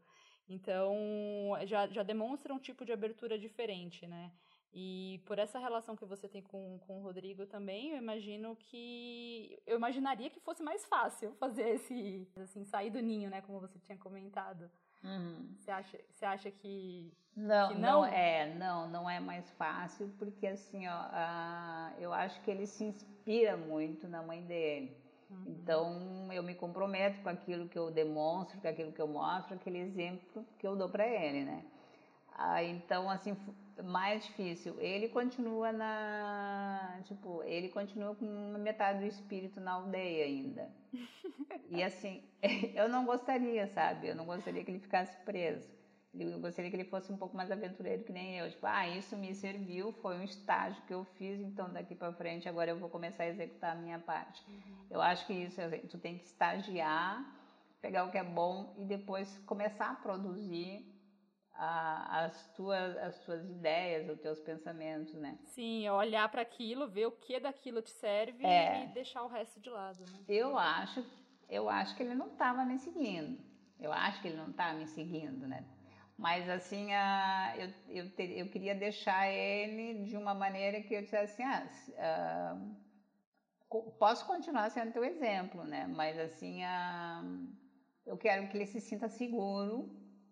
Então, 0.48 0.96
já, 1.66 1.86
já 1.88 2.02
demonstra 2.02 2.54
um 2.54 2.58
tipo 2.58 2.84
de 2.84 2.92
abertura 2.92 3.38
diferente, 3.38 4.06
né? 4.06 4.32
E 4.72 5.20
por 5.24 5.38
essa 5.38 5.58
relação 5.58 5.96
que 5.96 6.04
você 6.04 6.28
tem 6.28 6.42
com, 6.42 6.78
com 6.86 6.98
o 6.98 7.02
Rodrigo 7.02 7.46
também, 7.46 7.90
eu 7.90 7.96
imagino 7.96 8.54
que. 8.56 9.58
Eu 9.66 9.76
imaginaria 9.76 10.30
que 10.30 10.40
fosse 10.40 10.62
mais 10.62 10.84
fácil 10.86 11.34
fazer 11.36 11.68
esse. 11.70 12.28
Assim, 12.36 12.64
sair 12.64 12.90
do 12.90 13.00
ninho, 13.00 13.30
né? 13.30 13.40
Como 13.40 13.60
você 13.60 13.78
tinha 13.78 13.96
comentado. 13.96 14.70
Uhum. 15.02 15.54
Você, 15.58 15.70
acha, 15.70 15.98
você 16.10 16.24
acha 16.24 16.50
que. 16.50 17.12
Não, 17.34 17.68
que 17.68 17.74
não? 17.74 17.80
não 17.80 18.06
é, 18.06 18.54
não, 18.54 18.88
não 18.88 19.10
é 19.10 19.20
mais 19.20 19.48
fácil, 19.52 20.12
porque 20.18 20.46
assim, 20.46 20.86
ó, 20.88 21.02
uh, 21.02 22.00
eu 22.00 22.12
acho 22.12 22.40
que 22.42 22.50
ele 22.50 22.66
se 22.66 22.84
inspira 22.84 23.56
muito 23.56 24.08
na 24.08 24.22
mãe 24.22 24.44
dele. 24.44 24.96
Uhum. 25.30 25.44
Então, 25.46 26.32
eu 26.32 26.42
me 26.42 26.54
comprometo 26.54 27.20
com 27.22 27.28
aquilo 27.28 27.68
que 27.68 27.78
eu 27.78 27.90
demonstro, 27.90 28.60
com 28.60 28.68
aquilo 28.68 28.92
que 28.92 29.00
eu 29.00 29.08
mostro, 29.08 29.54
aquele 29.54 29.78
exemplo 29.78 30.44
que 30.58 30.66
eu 30.66 30.76
dou 30.76 30.88
para 30.88 31.06
ele, 31.06 31.44
né? 31.44 31.64
Ah, 32.34 32.62
então, 32.62 33.10
assim, 33.10 33.36
mais 33.84 34.24
difícil. 34.24 34.80
Ele 34.80 35.08
continua 35.08 35.72
na. 35.72 37.00
Tipo, 37.04 37.42
ele 37.44 37.68
continua 37.68 38.14
com 38.14 38.24
metade 38.58 39.00
do 39.00 39.06
espírito 39.06 39.60
na 39.60 39.72
aldeia 39.72 40.24
ainda. 40.24 40.70
E 41.70 41.82
assim, 41.82 42.22
eu 42.74 42.88
não 42.88 43.04
gostaria, 43.04 43.66
sabe? 43.68 44.08
Eu 44.08 44.14
não 44.14 44.24
gostaria 44.24 44.64
que 44.64 44.70
ele 44.70 44.80
ficasse 44.80 45.16
preso. 45.24 45.68
Eu 46.18 46.40
gostaria 46.40 46.70
que 46.70 46.76
ele 46.76 46.84
fosse 46.84 47.12
um 47.12 47.16
pouco 47.16 47.36
mais 47.36 47.50
aventureiro 47.50 48.04
que 48.04 48.12
nem 48.12 48.38
eu. 48.38 48.50
Tipo, 48.50 48.66
ah, 48.66 48.88
isso 48.88 49.16
me 49.16 49.34
serviu, 49.34 49.92
foi 49.92 50.16
um 50.16 50.24
estágio 50.24 50.82
que 50.86 50.92
eu 50.92 51.04
fiz, 51.16 51.40
então 51.40 51.72
daqui 51.72 51.94
para 51.94 52.12
frente 52.12 52.48
agora 52.48 52.70
eu 52.70 52.78
vou 52.78 52.88
começar 52.88 53.24
a 53.24 53.28
executar 53.28 53.76
a 53.76 53.80
minha 53.80 53.98
parte. 53.98 54.42
Uhum. 54.48 54.86
Eu 54.90 55.00
acho 55.00 55.26
que 55.26 55.32
isso, 55.32 55.60
assim, 55.60 55.78
tu 55.86 55.98
tem 55.98 56.18
que 56.18 56.24
estagiar, 56.24 57.24
pegar 57.80 58.04
o 58.04 58.10
que 58.10 58.18
é 58.18 58.24
bom 58.24 58.74
e 58.78 58.84
depois 58.84 59.38
começar 59.46 59.90
a 59.90 59.94
produzir 59.94 60.84
as, 61.58 62.46
tuas, 62.54 62.96
as 62.98 63.18
tuas 63.24 63.44
ideias, 63.44 64.08
os 64.08 64.20
teus 64.20 64.38
pensamentos, 64.38 65.14
né? 65.14 65.36
Sim, 65.46 65.88
olhar 65.88 66.28
para 66.28 66.42
aquilo, 66.42 66.88
ver 66.88 67.06
o 67.06 67.12
que 67.12 67.40
daquilo 67.40 67.82
te 67.82 67.90
serve 67.90 68.46
é. 68.46 68.84
e 68.84 68.86
deixar 68.88 69.24
o 69.24 69.28
resto 69.28 69.60
de 69.60 69.68
lado. 69.68 70.00
Né? 70.00 70.20
Eu 70.28 70.56
acho, 70.56 71.04
eu 71.48 71.68
acho 71.68 71.96
que 71.96 72.02
ele 72.02 72.14
não 72.14 72.28
estava 72.28 72.64
me 72.64 72.78
seguindo. 72.78 73.42
Eu 73.80 73.92
acho 73.92 74.20
que 74.20 74.28
ele 74.28 74.36
não 74.36 74.50
estava 74.50 74.76
me 74.78 74.86
seguindo, 74.86 75.46
né? 75.46 75.64
Mas 76.18 76.48
assim, 76.48 76.92
a, 76.92 77.54
eu, 77.56 77.72
eu, 77.88 78.10
ter, 78.16 78.36
eu 78.36 78.50
queria 78.50 78.74
deixar 78.74 79.28
ele 79.28 80.02
de 80.04 80.16
uma 80.16 80.34
maneira 80.34 80.82
que 80.82 80.94
eu 80.94 81.02
dissesse 81.02 81.40
assim, 81.42 81.94
ah, 81.96 82.58
posso 83.98 84.26
continuar 84.26 84.68
sendo 84.70 84.92
teu 84.92 85.04
exemplo, 85.04 85.64
né? 85.64 85.86
Mas 85.86 86.18
assim, 86.18 86.62
eu 88.04 88.18
quero 88.18 88.48
que 88.48 88.56
ele 88.56 88.66
se 88.66 88.80
sinta 88.80 89.08
seguro, 89.08 89.88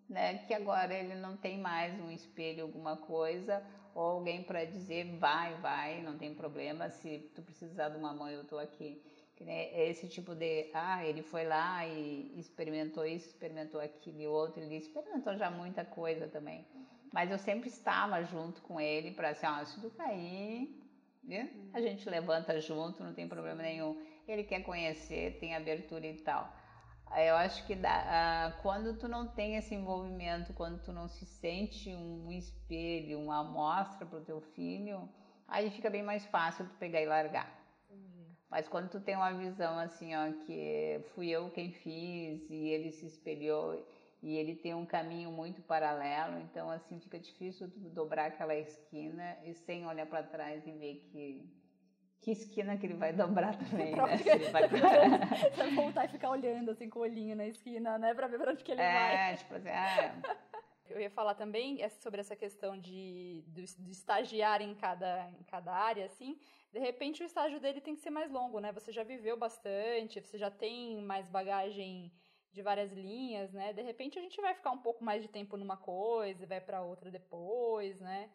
né? 0.09 0.39
Que 0.39 0.53
agora 0.53 0.93
ele 0.93 1.15
não 1.15 1.37
tem 1.37 1.57
mais 1.57 1.97
um 1.99 2.11
espelho, 2.11 2.63
alguma 2.63 2.97
coisa, 2.97 3.63
ou 3.95 4.03
alguém 4.03 4.43
para 4.43 4.65
dizer 4.65 5.17
vai, 5.17 5.55
vai, 5.61 6.01
não 6.03 6.17
tem 6.17 6.35
problema. 6.35 6.89
Se 6.89 7.31
tu 7.33 7.41
precisar 7.43 7.89
de 7.89 7.97
uma 7.97 8.13
mãe, 8.13 8.33
eu 8.33 8.41
estou 8.41 8.59
aqui. 8.59 9.01
É 9.45 9.89
esse 9.89 10.07
tipo 10.07 10.33
de, 10.33 10.69
ah, 10.73 11.05
ele 11.05 11.21
foi 11.21 11.45
lá 11.45 11.85
e 11.85 12.33
experimentou 12.39 13.05
isso, 13.05 13.27
experimentou 13.27 13.79
aquilo 13.79 14.19
e 14.19 14.27
outro, 14.27 14.61
ele 14.61 14.77
experimentou 14.77 15.35
já 15.37 15.51
muita 15.51 15.85
coisa 15.85 16.27
também. 16.27 16.65
Mas 17.13 17.31
eu 17.31 17.37
sempre 17.37 17.69
estava 17.69 18.23
junto 18.23 18.61
com 18.61 18.79
ele 18.79 19.11
para 19.11 19.29
assim, 19.29 19.45
ah, 19.45 19.63
se 19.63 19.79
tu 19.79 19.89
cair, 19.91 20.81
né? 21.23 21.49
a 21.73 21.81
gente 21.81 22.09
levanta 22.09 22.59
junto, 22.59 23.03
não 23.03 23.13
tem 23.13 23.27
problema 23.27 23.61
nenhum. 23.61 24.01
Ele 24.27 24.43
quer 24.43 24.61
conhecer, 24.63 25.37
tem 25.39 25.55
abertura 25.55 26.05
e 26.05 26.15
tal. 26.15 26.53
Eu 27.15 27.35
acho 27.35 27.65
que 27.65 27.75
dá, 27.75 28.03
ah, 28.05 28.51
quando 28.61 28.97
tu 28.97 29.07
não 29.07 29.27
tem 29.27 29.55
esse 29.55 29.73
envolvimento, 29.73 30.53
quando 30.53 30.81
tu 30.81 30.91
não 30.91 31.07
se 31.07 31.25
sente 31.25 31.89
um 31.89 32.31
espelho, 32.31 33.19
uma 33.19 33.39
amostra 33.39 34.05
para 34.05 34.19
o 34.19 34.25
teu 34.25 34.41
filho, 34.41 35.07
aí 35.47 35.69
fica 35.71 35.89
bem 35.89 36.03
mais 36.03 36.25
fácil 36.25 36.65
tu 36.65 36.75
pegar 36.75 37.01
e 37.01 37.05
largar. 37.05 37.56
Mas 38.49 38.67
quando 38.67 38.89
tu 38.89 38.99
tem 38.99 39.15
uma 39.15 39.33
visão 39.33 39.77
assim, 39.77 40.15
ó, 40.15 40.31
que 40.45 41.01
fui 41.13 41.29
eu 41.29 41.49
quem 41.49 41.71
fiz 41.71 42.49
e 42.49 42.69
ele 42.69 42.91
se 42.91 43.05
espelhou 43.05 43.85
e 44.23 44.35
ele 44.35 44.55
tem 44.55 44.73
um 44.73 44.85
caminho 44.85 45.31
muito 45.31 45.61
paralelo, 45.61 46.39
então 46.39 46.69
assim 46.71 46.99
fica 46.99 47.19
difícil 47.19 47.69
tu 47.69 47.79
dobrar 47.89 48.27
aquela 48.27 48.55
esquina 48.55 49.37
e 49.43 49.53
sem 49.53 49.85
olhar 49.85 50.07
para 50.07 50.23
trás 50.23 50.65
e 50.65 50.71
ver 50.71 51.07
que 51.11 51.57
que 52.19 52.31
esquina 52.31 52.75
que 52.77 52.85
ele 52.85 52.95
vai 52.95 53.13
dobrar 53.13 53.55
também, 53.69 53.95
né? 53.95 54.17
Se 54.17 54.29
ele 54.29 54.49
vai... 54.49 54.63
Você 54.67 55.71
voltar 55.75 56.05
e 56.05 56.07
ficar 56.09 56.31
olhando 56.31 56.71
assim 56.71 56.89
com 56.89 56.99
o 56.99 57.03
olhinho 57.03 57.35
na 57.35 57.45
esquina, 57.45 57.97
né, 57.97 58.13
para 58.13 58.27
ver 58.27 58.39
para 58.39 58.51
onde 58.51 58.63
que 58.63 58.71
ele 58.71 58.81
é, 58.81 58.93
vai. 58.93 59.15
É, 59.15 59.35
tipo 59.35 59.55
assim, 59.55 59.69
é. 59.69 60.13
Eu 60.89 61.01
ia 61.01 61.09
falar 61.09 61.35
também 61.35 61.77
sobre 61.99 62.21
essa 62.21 62.35
questão 62.35 62.77
de, 62.77 63.43
de, 63.47 63.65
de 63.77 63.91
estagiar 63.91 64.61
em 64.61 64.73
cada, 64.73 65.29
em 65.31 65.43
cada 65.43 65.73
área, 65.73 66.05
assim. 66.05 66.39
De 66.71 66.79
repente, 66.79 67.23
o 67.23 67.25
estágio 67.25 67.59
dele 67.59 67.81
tem 67.81 67.95
que 67.95 68.01
ser 68.01 68.09
mais 68.09 68.31
longo, 68.31 68.59
né? 68.59 68.71
Você 68.71 68.91
já 68.91 69.03
viveu 69.03 69.37
bastante, 69.37 70.21
você 70.21 70.37
já 70.37 70.51
tem 70.51 71.01
mais 71.01 71.29
bagagem 71.29 72.11
de 72.51 72.61
várias 72.61 72.91
linhas, 72.91 73.53
né? 73.53 73.73
De 73.73 73.81
repente, 73.81 74.19
a 74.19 74.21
gente 74.21 74.39
vai 74.41 74.53
ficar 74.53 74.71
um 74.71 74.77
pouco 74.77 75.03
mais 75.03 75.21
de 75.21 75.27
tempo 75.27 75.57
numa 75.57 75.77
coisa 75.77 76.43
e 76.43 76.47
vai 76.47 76.59
para 76.59 76.81
outra 76.81 77.09
depois, 77.09 77.99
né? 77.99 78.29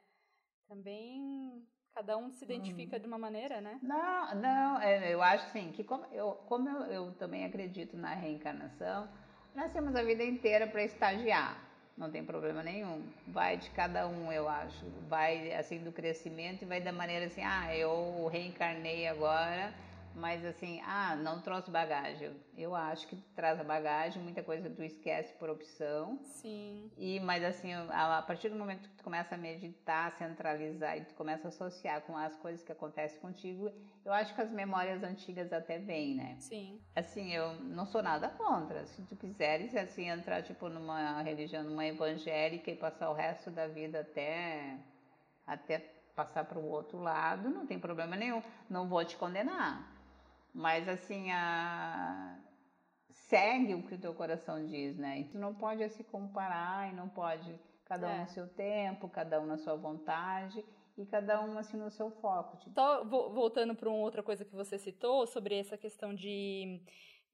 Também 0.67 1.67
cada 1.95 2.17
um 2.17 2.31
se 2.31 2.45
identifica 2.45 2.97
hum. 2.97 3.01
de 3.01 3.07
uma 3.07 3.19
maneira, 3.19 3.61
né? 3.61 3.79
Não, 3.83 4.35
não, 4.35 4.81
é, 4.81 5.13
eu 5.13 5.23
acho 5.23 5.45
assim 5.47 5.71
que 5.73 5.85
como 5.85 6.07
eu, 6.07 6.35
como 6.47 6.69
eu, 6.69 6.85
eu 6.87 7.13
também 7.15 7.45
acredito 7.45 7.97
na 7.97 8.15
reencarnação, 8.15 9.09
nós 9.55 9.73
temos 9.73 9.95
a 9.95 10.03
vida 10.03 10.25
inteira 10.25 10.67
para 10.67 10.83
estagiar 10.83 11.72
não 12.03 12.11
tem 12.11 12.25
problema 12.25 12.63
nenhum. 12.63 13.01
Vai 13.29 13.57
de 13.57 13.71
cada 13.71 14.07
um, 14.09 14.33
eu 14.33 14.49
acho. 14.49 14.85
Vai 15.09 15.53
assim 15.55 15.79
do 15.79 15.93
crescimento 15.93 16.63
e 16.63 16.65
vai 16.65 16.81
da 16.81 16.93
maneira 16.93 17.27
assim, 17.27 17.43
ah, 17.43 17.75
eu 17.75 18.29
reencarnei 18.31 19.07
agora 19.07 19.73
mas 20.15 20.45
assim, 20.45 20.81
ah, 20.85 21.17
não 21.17 21.41
trouxe 21.41 21.71
bagagem. 21.71 22.35
Eu 22.57 22.75
acho 22.75 23.07
que 23.07 23.17
traz 23.35 23.59
a 23.59 23.65
bagagem, 23.65 24.23
muita 24.23 24.43
coisa 24.43 24.69
tu 24.71 24.83
esquece 24.83 25.33
por 25.35 25.51
opção. 25.51 26.19
Sim. 26.23 26.91
E 26.97 27.21
mas 27.21 27.43
assim, 27.45 27.73
a, 27.73 28.23
partir 28.23 28.49
do 28.49 28.57
momento 28.57 28.89
que 28.89 28.97
tu 28.97 29.05
começa 29.05 29.35
a 29.35 29.39
meditar, 29.39 30.13
centralizar 30.13 30.99
e 30.99 31.05
tu 31.05 31.15
começa 31.15 31.49
a 31.49 31.51
associar 31.51 32.03
com 32.03 32.17
as 32.17 32.37
coisas 32.37 32.63
que 32.63 32.73
acontecem 32.73 33.21
contigo, 33.21 33.71
eu 34.05 34.13
acho 34.13 34.35
que 34.35 34.41
as 34.41 34.51
memórias 34.51 35.03
antigas 35.03 35.53
até 35.53 35.79
vêm, 35.79 36.17
né? 36.17 36.37
Sim. 36.39 36.81
Assim, 36.95 37.33
eu 37.33 37.55
não 37.61 37.87
sou 37.87 38.03
nada 38.03 38.29
contra. 38.29 38.85
Se 38.87 39.03
tu 39.03 39.17
quiseres 39.17 39.75
assim 39.75 40.09
entrar 40.09 40.43
tipo 40.43 40.69
numa 40.69 41.23
religião, 41.23 41.63
numa 41.63 41.87
evangélica 41.87 42.71
e 42.71 42.77
passar 42.77 43.11
o 43.11 43.15
resto 43.15 43.51
da 43.51 43.67
vida 43.67 44.01
até 44.01 44.79
até 45.47 45.79
passar 46.15 46.45
para 46.45 46.59
o 46.59 46.69
outro 46.69 46.99
lado, 46.99 47.49
não 47.49 47.67
tem 47.67 47.79
problema 47.79 48.17
nenhum. 48.17 48.43
Não 48.69 48.89
vou 48.89 49.05
te 49.05 49.17
condenar. 49.17 49.91
Mas 50.53 50.89
assim, 50.89 51.31
a... 51.31 52.39
segue 53.11 53.75
o 53.75 53.83
que 53.83 53.95
o 53.95 54.01
teu 54.01 54.15
coração 54.15 54.67
diz, 54.67 54.97
né? 54.97 55.21
E 55.21 55.25
tu 55.25 55.39
não 55.39 55.55
pode 55.55 55.89
se 55.91 56.05
comparar 56.05 56.91
e 56.93 56.95
não 56.95 57.09
pode 57.09 57.59
cada 57.85 58.09
um 58.09 58.11
é. 58.11 58.21
no 58.21 58.29
seu 58.29 58.49
tempo, 58.49 59.09
cada 59.09 59.41
um 59.41 59.47
na 59.47 59.59
sua 59.59 59.77
vontade 59.77 60.65
e 60.97 61.07
cada 61.07 61.43
um 61.43 61.59
assim 61.59 61.77
no 61.77 61.91
seu 61.91 62.11
foco. 62.11 62.57
Tipo. 62.59 62.75
Só 62.75 63.05
voltando 63.05 63.75
para 63.75 63.89
uma 63.89 63.99
outra 63.99 64.23
coisa 64.23 64.45
que 64.45 64.55
você 64.55 64.79
citou 64.79 65.27
sobre 65.27 65.59
essa 65.59 65.77
questão 65.77 66.15
de 66.15 66.81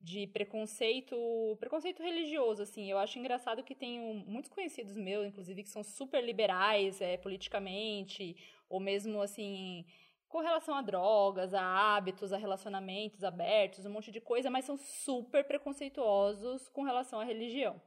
de 0.00 0.26
preconceito, 0.28 1.16
preconceito 1.59 2.02
religioso, 2.02 2.62
assim. 2.62 2.90
Eu 2.90 2.98
acho 2.98 3.18
engraçado 3.18 3.64
que 3.64 3.74
tenho 3.74 4.14
muitos 4.26 4.50
conhecidos 4.50 4.96
meus, 4.96 5.26
inclusive, 5.26 5.62
que 5.62 5.68
são 5.68 5.83
super 5.83 6.22
liberais 6.22 7.00
é, 7.00 7.16
politicamente, 7.16 8.37
ou 8.68 8.78
mesmo, 8.78 9.20
assim, 9.20 9.85
com 10.29 10.41
relação 10.41 10.75
a 10.75 10.83
drogas, 10.83 11.55
a 11.55 11.62
hábitos, 11.62 12.33
a 12.33 12.37
relacionamentos 12.37 13.25
abertos, 13.25 13.87
um 13.87 13.91
monte 13.91 14.11
de 14.11 14.21
coisa, 14.21 14.51
mas 14.51 14.64
são 14.64 14.77
super 14.77 15.45
preconceituosos 15.45 16.69
com 16.69 16.83
relação 16.83 17.19
à 17.19 17.25
religião. 17.25 17.81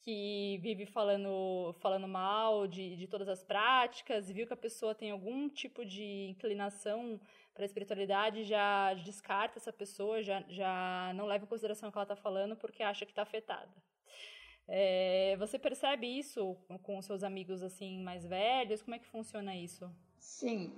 Que 0.00 0.58
vive 0.62 0.84
falando, 0.86 1.74
falando 1.80 2.06
mal 2.06 2.66
de, 2.66 2.94
de 2.96 3.08
todas 3.08 3.28
as 3.28 3.42
práticas, 3.42 4.30
viu 4.30 4.46
que 4.46 4.52
a 4.52 4.56
pessoa 4.56 4.94
tem 4.94 5.10
algum 5.10 5.48
tipo 5.48 5.84
de 5.84 6.28
inclinação 6.28 7.18
para 7.54 7.64
a 7.64 7.66
espiritualidade, 7.66 8.44
já 8.44 8.94
descarta 8.94 9.58
essa 9.58 9.72
pessoa, 9.72 10.22
já, 10.22 10.44
já 10.48 11.12
não 11.14 11.26
leva 11.26 11.44
em 11.44 11.48
consideração 11.48 11.88
o 11.88 11.92
que 11.92 11.98
ela 11.98 12.04
está 12.04 12.16
falando 12.16 12.54
porque 12.54 12.82
acha 12.82 13.06
que 13.06 13.12
está 13.12 13.22
afetada. 13.22 13.72
É, 14.68 15.36
você 15.38 15.58
percebe 15.58 16.06
isso 16.06 16.56
com 16.82 17.00
seus 17.02 17.22
amigos 17.22 17.62
assim 17.62 18.02
mais 18.02 18.24
velhos? 18.26 18.82
Como 18.82 18.94
é 18.94 18.98
que 18.98 19.06
funciona 19.06 19.54
isso? 19.56 19.90
Sim, 20.18 20.72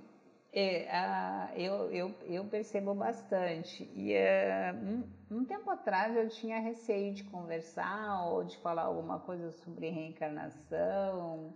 é, 0.53 0.89
a, 0.89 1.51
eu, 1.55 1.91
eu, 1.91 2.15
eu 2.25 2.45
percebo 2.45 2.93
bastante. 2.93 3.89
E 3.93 4.13
é, 4.13 4.73
um, 4.73 5.37
um, 5.37 5.45
tempo 5.45 5.69
atrás 5.69 6.15
eu 6.15 6.27
tinha 6.29 6.59
receio 6.59 7.13
de 7.13 7.23
conversar 7.25 8.25
ou 8.27 8.43
de 8.43 8.57
falar 8.57 8.83
alguma 8.83 9.19
coisa 9.19 9.51
sobre 9.51 9.89
reencarnação, 9.89 11.53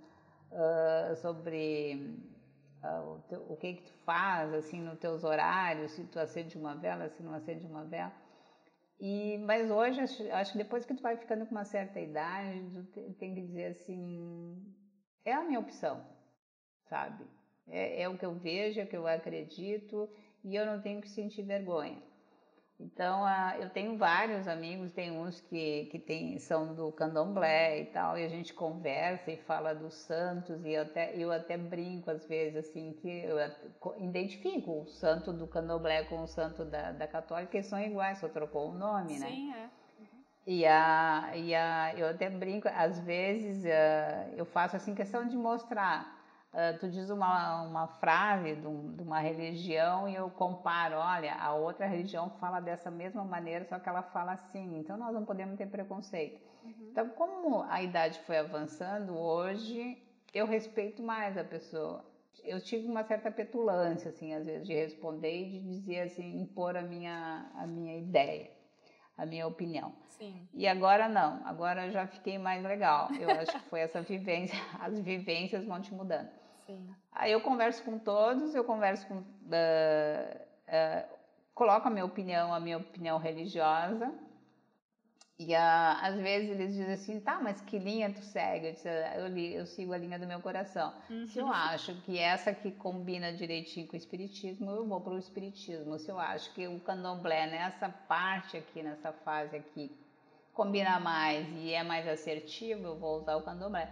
uh, 0.51 1.15
sobre 1.17 2.15
uh, 2.83 3.13
o, 3.13 3.19
teu, 3.27 3.45
o, 3.49 3.57
que 3.57 3.73
que 3.75 3.83
tu 3.83 3.93
faz 4.05 4.53
assim 4.53 4.81
nos 4.81 4.99
teus 4.99 5.23
horários, 5.23 5.91
se 5.91 6.03
tu 6.05 6.19
acende 6.19 6.57
uma 6.57 6.75
vela, 6.75 7.09
se 7.09 7.23
não 7.23 7.33
acende 7.33 7.65
uma 7.65 7.85
vela. 7.85 8.13
E, 8.99 9.39
mas 9.39 9.71
hoje, 9.71 9.99
acho, 9.99 10.31
acho 10.31 10.51
que 10.51 10.57
depois 10.59 10.85
que 10.85 10.93
tu 10.93 11.01
vai 11.01 11.17
ficando 11.17 11.45
com 11.47 11.55
uma 11.55 11.65
certa 11.65 11.99
idade, 11.99 12.61
tu 12.93 13.13
tem 13.13 13.33
que 13.33 13.41
dizer 13.41 13.71
assim, 13.71 14.63
é 15.25 15.33
a 15.33 15.43
minha 15.43 15.59
opção, 15.59 16.05
sabe? 16.87 17.25
É, 17.67 18.03
é 18.03 18.09
o 18.09 18.17
que 18.17 18.25
eu 18.25 18.33
vejo, 18.33 18.79
é 18.79 18.83
o 18.83 18.87
que 18.87 18.97
eu 18.97 19.07
acredito 19.07 20.09
e 20.43 20.55
eu 20.55 20.65
não 20.65 20.81
tenho 20.81 21.01
que 21.01 21.09
sentir 21.09 21.43
vergonha. 21.43 22.01
Então, 22.81 23.23
eu 23.59 23.69
tenho 23.69 23.95
vários 23.95 24.47
amigos, 24.47 24.91
tem 24.91 25.11
uns 25.11 25.39
que, 25.39 25.85
que 25.91 25.99
tem, 25.99 26.39
são 26.39 26.73
do 26.73 26.91
candomblé 26.91 27.81
e 27.81 27.85
tal, 27.85 28.17
e 28.17 28.25
a 28.25 28.27
gente 28.27 28.55
conversa 28.55 29.31
e 29.31 29.37
fala 29.37 29.73
dos 29.73 29.93
santos, 29.93 30.65
e 30.65 30.71
eu 30.71 30.81
até, 30.81 31.15
eu 31.15 31.31
até 31.31 31.57
brinco 31.57 32.09
às 32.09 32.25
vezes, 32.25 32.55
assim, 32.55 32.93
que 32.93 33.23
eu 33.23 33.37
identifico 33.99 34.81
o 34.81 34.87
santo 34.87 35.31
do 35.31 35.45
candomblé 35.45 36.03
com 36.05 36.23
o 36.23 36.27
santo 36.27 36.65
da, 36.65 36.91
da 36.91 37.07
católica, 37.07 37.55
eles 37.55 37.67
são 37.67 37.79
iguais, 37.79 38.17
só 38.17 38.27
trocou 38.27 38.71
o 38.71 38.73
nome, 38.73 39.19
né? 39.19 39.27
Sim, 39.27 39.53
é. 39.53 39.69
E, 40.47 40.65
a, 40.65 41.31
e 41.35 41.53
a, 41.53 41.93
eu 41.95 42.07
até 42.07 42.31
brinco, 42.31 42.67
às 42.73 42.99
vezes 42.99 43.63
uh, 43.63 44.33
eu 44.35 44.45
faço 44.45 44.75
assim 44.75 44.95
questão 44.95 45.27
de 45.27 45.37
mostrar 45.37 46.20
Uh, 46.53 46.77
tu 46.79 46.89
diz 46.89 47.09
uma, 47.09 47.61
uma 47.63 47.87
frase 47.87 48.55
de, 48.55 48.67
um, 48.67 48.93
de, 48.93 49.01
uma 49.01 49.19
religião 49.19 50.09
e 50.09 50.15
eu 50.15 50.29
comparo, 50.29 50.97
olha, 50.97 51.33
a 51.35 51.53
outra 51.53 51.85
religião 51.87 52.29
fala 52.41 52.59
dessa 52.59 52.91
mesma 52.91 53.23
maneira, 53.23 53.63
só 53.63 53.79
que 53.79 53.87
ela 53.87 54.03
fala 54.03 54.33
assim, 54.33 54.77
então 54.77 54.97
nós 54.97 55.13
não 55.13 55.23
podemos 55.23 55.57
ter 55.57 55.67
preconceito. 55.67 56.41
Uhum. 56.61 56.89
Então, 56.91 57.07
como 57.09 57.63
a 57.63 57.81
idade 57.81 58.19
foi 58.25 58.37
avançando, 58.37 59.17
hoje 59.17 59.97
eu 60.33 60.45
respeito 60.45 61.01
mais 61.01 61.37
a 61.37 61.43
pessoa. 61.43 62.03
Eu 62.43 62.59
tive 62.59 62.85
uma 62.85 63.03
certa 63.03 63.31
petulância, 63.31 64.09
assim, 64.09 64.33
às 64.33 64.45
vezes, 64.45 64.67
de 64.67 64.73
responder 64.73 65.47
e 65.47 65.49
de 65.51 65.59
dizer, 65.59 66.01
assim, 66.01 66.41
impor 66.41 66.75
a 66.75 66.81
minha, 66.81 67.49
a 67.55 67.65
minha 67.65 67.97
ideia, 67.97 68.51
a 69.17 69.25
minha 69.25 69.47
opinião. 69.47 69.93
Sim. 70.09 70.47
E 70.53 70.67
agora 70.67 71.07
não, 71.07 71.45
agora 71.47 71.85
eu 71.85 71.91
já 71.91 72.07
fiquei 72.07 72.37
mais 72.37 72.61
legal. 72.61 73.09
Eu 73.13 73.29
acho 73.29 73.53
que 73.53 73.69
foi 73.69 73.79
essa 73.79 74.01
vivência, 74.01 74.57
as 74.81 74.99
vivências 74.99 75.63
vão 75.65 75.81
te 75.81 75.93
mudando. 75.93 76.40
Sim. 76.65 76.89
Aí 77.11 77.31
eu 77.31 77.41
converso 77.41 77.83
com 77.83 77.97
todos, 77.99 78.55
eu 78.55 78.63
converso 78.63 79.07
com. 79.07 79.15
Uh, 79.15 79.23
uh, 80.67 81.17
coloco 81.53 81.87
a 81.87 81.91
minha 81.91 82.05
opinião, 82.05 82.53
a 82.53 82.59
minha 82.59 82.77
opinião 82.77 83.17
religiosa. 83.17 84.13
E 85.43 85.55
uh, 85.55 85.97
às 86.01 86.15
vezes 86.17 86.51
eles 86.51 86.75
dizem 86.75 86.93
assim, 86.93 87.19
tá, 87.19 87.39
mas 87.41 87.59
que 87.61 87.79
linha 87.79 88.13
tu 88.13 88.21
segue? 88.21 88.67
Eu, 88.67 88.73
disse, 88.73 88.87
eu, 89.17 89.27
li, 89.27 89.55
eu 89.55 89.65
sigo 89.65 89.91
a 89.91 89.97
linha 89.97 90.19
do 90.19 90.27
meu 90.27 90.39
coração. 90.39 90.93
Uhum. 91.09 91.25
Se 91.25 91.39
eu 91.39 91.47
acho 91.47 91.95
que 92.01 92.19
essa 92.19 92.53
que 92.53 92.71
combina 92.71 93.33
direitinho 93.33 93.87
com 93.87 93.93
o 93.93 93.97
espiritismo, 93.97 94.69
eu 94.69 94.87
vou 94.87 95.01
para 95.01 95.13
o 95.13 95.17
espiritismo. 95.17 95.97
Se 95.97 96.11
eu 96.11 96.19
acho 96.19 96.53
que 96.53 96.67
o 96.67 96.79
candomblé 96.81 97.47
nessa 97.47 97.89
parte 97.89 98.55
aqui, 98.55 98.83
nessa 98.83 99.11
fase 99.11 99.55
aqui, 99.55 99.91
combina 100.53 100.99
mais 100.99 101.47
e 101.57 101.73
é 101.73 101.81
mais 101.81 102.07
assertivo, 102.07 102.85
eu 102.85 102.99
vou 102.99 103.17
usar 103.17 103.35
o 103.35 103.41
candomblé. 103.41 103.91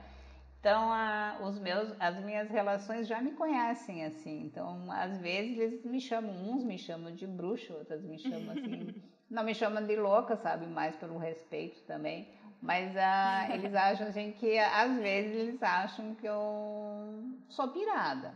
Então, 0.59 0.91
a, 0.91 1.37
os 1.41 1.57
meus, 1.57 1.95
as 1.99 2.19
minhas 2.19 2.49
relações 2.49 3.07
já 3.07 3.21
me 3.21 3.31
conhecem 3.31 4.03
assim. 4.03 4.41
Então, 4.41 4.91
às 4.91 5.17
vezes 5.17 5.57
eles 5.57 5.85
me 5.85 6.01
chamam, 6.01 6.35
uns 6.51 6.63
me 6.65 6.77
chamam 6.77 7.15
de 7.15 7.25
bruxo, 7.25 7.73
outros 7.73 8.03
me 8.03 8.19
chamam 8.19 8.51
assim. 8.51 9.01
não 9.31 9.43
me 9.43 9.55
chamam 9.55 9.85
de 9.85 9.95
louca, 9.95 10.35
sabe? 10.35 10.67
Mais 10.67 10.97
pelo 10.97 11.17
respeito 11.17 11.81
também. 11.83 12.27
Mas 12.61 12.93
ah, 12.97 13.47
eles 13.51 13.73
acham 13.73 14.07
assim 14.07 14.33
que 14.33 14.59
às 14.59 14.97
vezes 14.97 15.33
eles 15.33 15.63
acham 15.63 16.13
que 16.15 16.27
eu 16.27 17.23
sou 17.47 17.69
pirada, 17.69 18.33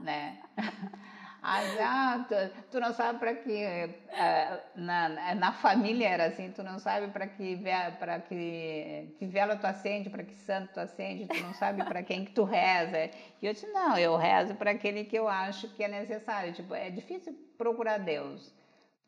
né? 0.00 0.40
Ah, 1.42 2.26
tu, 2.28 2.34
tu, 2.72 2.80
não 2.80 2.92
sabe 2.92 3.18
para 3.18 3.34
que 3.34 3.52
eh, 3.52 4.60
na, 4.74 5.34
na 5.34 5.52
família 5.52 6.08
era 6.08 6.26
assim, 6.26 6.50
tu 6.50 6.62
não 6.62 6.78
sabe 6.78 7.08
para 7.12 7.28
que 7.28 7.56
para 7.98 8.20
que, 8.20 9.14
que 9.18 9.26
vela 9.26 9.56
tu 9.56 9.66
acende, 9.66 10.10
para 10.10 10.24
que 10.24 10.34
santo 10.34 10.72
tu 10.74 10.80
acende, 10.80 11.26
tu 11.28 11.40
não 11.40 11.54
sabe 11.54 11.84
para 11.84 12.02
quem 12.02 12.24
que 12.24 12.32
tu 12.32 12.42
reza. 12.44 13.10
E 13.40 13.46
eu 13.46 13.52
disse 13.52 13.66
não, 13.68 13.96
eu 13.96 14.16
rezo 14.16 14.54
para 14.56 14.72
aquele 14.72 15.04
que 15.04 15.16
eu 15.16 15.28
acho 15.28 15.68
que 15.74 15.84
é 15.84 15.88
necessário. 15.88 16.52
Tipo, 16.52 16.74
é 16.74 16.90
difícil 16.90 17.32
procurar 17.56 17.98
Deus. 17.98 18.52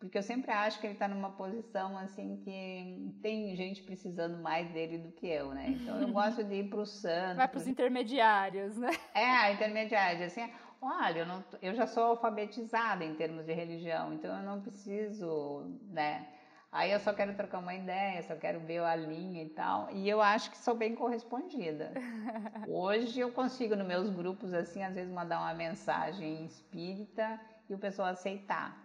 Porque 0.01 0.17
eu 0.17 0.23
sempre 0.23 0.51
acho 0.51 0.81
que 0.81 0.87
ele 0.87 0.95
está 0.95 1.07
numa 1.07 1.33
posição 1.33 1.99
assim 1.99 2.39
que 2.43 3.15
tem 3.21 3.55
gente 3.55 3.83
precisando 3.83 4.39
mais 4.39 4.71
dele 4.71 4.97
do 4.97 5.13
que 5.13 5.27
eu, 5.27 5.53
né? 5.53 5.67
Então 5.69 6.01
eu 6.01 6.09
gosto 6.11 6.43
de 6.43 6.55
ir 6.55 6.71
para 6.71 6.81
o 6.81 6.87
santo. 6.87 7.37
Vai 7.37 7.47
para 7.47 7.59
os 7.59 7.67
intermediários, 7.67 8.79
né? 8.79 8.91
É, 9.15 9.53
intermediários. 9.53 10.23
Assim, 10.23 10.51
olha, 10.81 11.21
eu, 11.21 11.27
não, 11.27 11.45
eu 11.61 11.75
já 11.75 11.87
sou 11.87 12.05
alfabetizada 12.05 13.05
em 13.05 13.15
termos 13.15 13.45
de 13.45 13.53
religião, 13.53 14.13
então 14.13 14.35
eu 14.37 14.43
não 14.43 14.61
preciso, 14.61 15.65
né? 15.91 16.27
Aí 16.73 16.93
eu 16.93 17.01
só 17.01 17.13
quero 17.13 17.35
trocar 17.35 17.59
uma 17.59 17.75
ideia, 17.75 18.23
só 18.23 18.37
quero 18.37 18.61
ver 18.61 18.79
a 18.79 18.95
linha 18.95 19.43
e 19.43 19.49
tal. 19.49 19.91
E 19.91 20.09
eu 20.09 20.21
acho 20.21 20.53
que 20.53 20.59
sou 20.59 20.75
bem 20.75 20.95
correspondida. 20.95 21.93
Hoje 22.69 23.19
eu 23.19 23.33
consigo, 23.33 23.75
nos 23.75 23.87
meus 23.87 24.09
grupos, 24.09 24.55
assim, 24.55 24.83
às 24.83 24.95
vezes 24.95 25.13
mandar 25.13 25.41
uma 25.41 25.53
mensagem 25.53 26.45
espírita 26.45 27.41
e 27.69 27.75
o 27.75 27.79
pessoal 27.79 28.09
aceitar. 28.09 28.79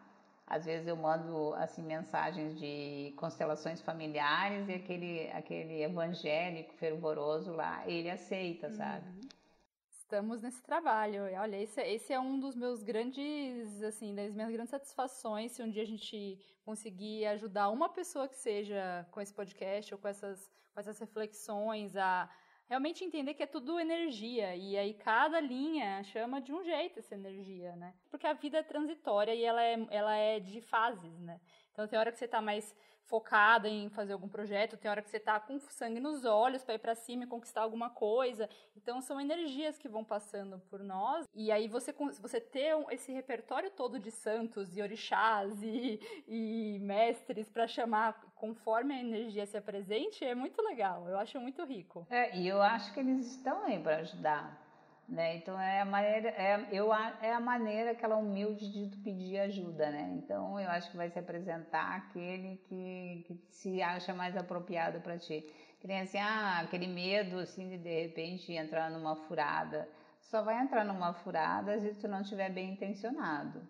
Às 0.48 0.66
vezes 0.66 0.88
eu 0.88 0.96
mando, 0.96 1.54
assim, 1.56 1.84
mensagens 1.84 2.58
de 2.58 3.14
constelações 3.18 3.82
familiares 3.82 4.68
e 4.68 4.74
aquele, 4.74 5.32
aquele 5.32 5.84
evangélico 5.84 6.74
fervoroso 6.74 7.52
lá, 7.52 7.84
ele 7.88 8.10
aceita, 8.10 8.70
sabe? 8.72 9.08
Uhum 9.08 9.35
estamos 10.06 10.40
nesse 10.40 10.62
trabalho. 10.62 11.24
Olha, 11.40 11.60
esse, 11.62 11.82
esse 11.82 12.14
é 12.14 12.20
um 12.20 12.40
dos 12.40 12.56
meus 12.56 12.84
grandes, 12.84 13.82
assim, 13.82 14.14
das 14.14 14.34
minhas 14.36 14.52
grandes 14.52 14.70
satisfações, 14.70 15.52
se 15.52 15.64
um 15.64 15.70
dia 15.70 15.82
a 15.82 15.88
gente 15.94 16.40
conseguir 16.64 17.26
ajudar 17.26 17.70
uma 17.70 17.90
pessoa 17.90 18.28
que 18.28 18.36
seja 18.36 19.06
com 19.12 19.20
esse 19.20 19.34
podcast 19.34 19.94
ou 19.94 20.00
com 20.00 20.08
essas, 20.08 20.48
com 20.74 20.80
essas 20.80 21.00
reflexões 21.00 21.96
a 21.96 22.30
realmente 22.68 23.04
entender 23.04 23.34
que 23.34 23.44
é 23.44 23.48
tudo 23.48 23.80
energia 23.80 24.56
e 24.56 24.78
aí 24.78 24.94
cada 24.94 25.40
linha 25.40 26.04
chama 26.04 26.40
de 26.40 26.52
um 26.54 26.64
jeito 26.64 27.00
essa 27.00 27.16
energia, 27.16 27.76
né? 27.76 27.94
Porque 28.10 28.28
a 28.28 28.34
vida 28.34 28.60
é 28.60 28.64
transitória 28.64 29.34
e 29.34 29.44
ela 29.44 29.64
é, 29.64 29.88
ela 29.90 30.16
é 30.16 30.40
de 30.40 30.62
fases, 30.62 31.20
né? 31.20 31.40
Então 31.76 31.88
tem 31.90 32.00
hora 32.00 32.10
que 32.10 32.18
você 32.18 32.24
está 32.24 32.42
mais 32.42 32.74
focada 33.04 33.68
em 33.68 33.90
fazer 33.90 34.14
algum 34.14 34.30
projeto, 34.30 34.78
tem 34.78 34.90
hora 34.90 35.02
que 35.02 35.10
você 35.10 35.18
está 35.18 35.40
com 35.40 35.60
sangue 35.60 36.00
nos 36.00 36.24
olhos 36.26 36.64
para 36.64 36.76
ir 36.76 36.80
para 36.80 36.96
cima 36.96 37.26
e 37.26 37.28
conquistar 37.28 37.62
alguma 37.62 37.90
coisa. 37.90 38.50
Então 38.76 39.02
são 39.02 39.20
energias 39.20 39.78
que 39.78 39.90
vão 39.90 40.04
passando 40.04 40.58
por 40.70 40.82
nós. 40.82 41.28
E 41.36 41.52
aí 41.52 41.68
você 41.68 41.94
você 41.94 42.40
ter 42.40 42.74
esse 42.90 43.12
repertório 43.12 43.70
todo 43.70 44.00
de 44.00 44.10
santos 44.10 44.76
e 44.76 44.82
orixás 44.82 45.62
e, 45.62 46.00
e 46.28 46.80
mestres 46.80 47.50
para 47.50 47.68
chamar 47.68 48.20
conforme 48.36 48.94
a 48.96 49.00
energia 49.00 49.46
se 49.46 49.58
apresente 49.58 50.24
é 50.24 50.34
muito 50.34 50.62
legal. 50.62 51.08
Eu 51.10 51.20
acho 51.20 51.40
muito 51.42 51.64
rico. 51.66 52.08
É, 52.10 52.38
e 52.38 52.48
eu 52.48 52.62
acho 52.62 52.94
que 52.94 53.02
eles 53.02 53.28
estão 53.28 53.64
aí 53.66 53.78
para 53.78 53.98
ajudar. 53.98 54.65
Né? 55.08 55.38
Então 55.38 55.60
é 55.60 55.82
a 55.82 55.86
maneira, 55.86 56.30
é, 56.30 56.68
eu, 56.72 56.92
é 56.92 57.32
a 57.32 57.40
maneira 57.40 57.92
aquela 57.92 58.18
humilde 58.18 58.68
de 58.72 58.98
pedir 58.98 59.38
ajuda, 59.38 59.92
né? 59.92 60.16
Então 60.18 60.60
eu 60.60 60.68
acho 60.68 60.90
que 60.90 60.98
vai 60.98 61.12
se 61.12 61.20
apresentar 61.20 61.96
aquele 61.96 62.58
que, 62.68 63.24
que 63.28 63.40
se 63.52 63.84
acha 63.84 64.16
mais 64.16 64.36
apropriado 64.36 65.00
para 65.02 65.20
ti. 65.20 65.46
Que 65.80 65.88
nem 65.88 66.02
assim, 66.02 66.18
ah, 66.18 66.62
aquele 66.62 66.88
medo 66.88 67.38
assim 67.38 67.70
de 67.70 67.78
de 67.78 68.02
repente 68.02 68.52
entrar 68.52 68.90
numa 68.90 69.16
furada. 69.16 69.88
Só 70.20 70.42
vai 70.42 70.60
entrar 70.60 70.84
numa 70.84 71.14
furada 71.14 71.80
se 71.80 71.94
tu 71.94 72.08
não 72.08 72.22
estiver 72.22 72.50
bem 72.50 72.72
intencionado. 72.72 73.62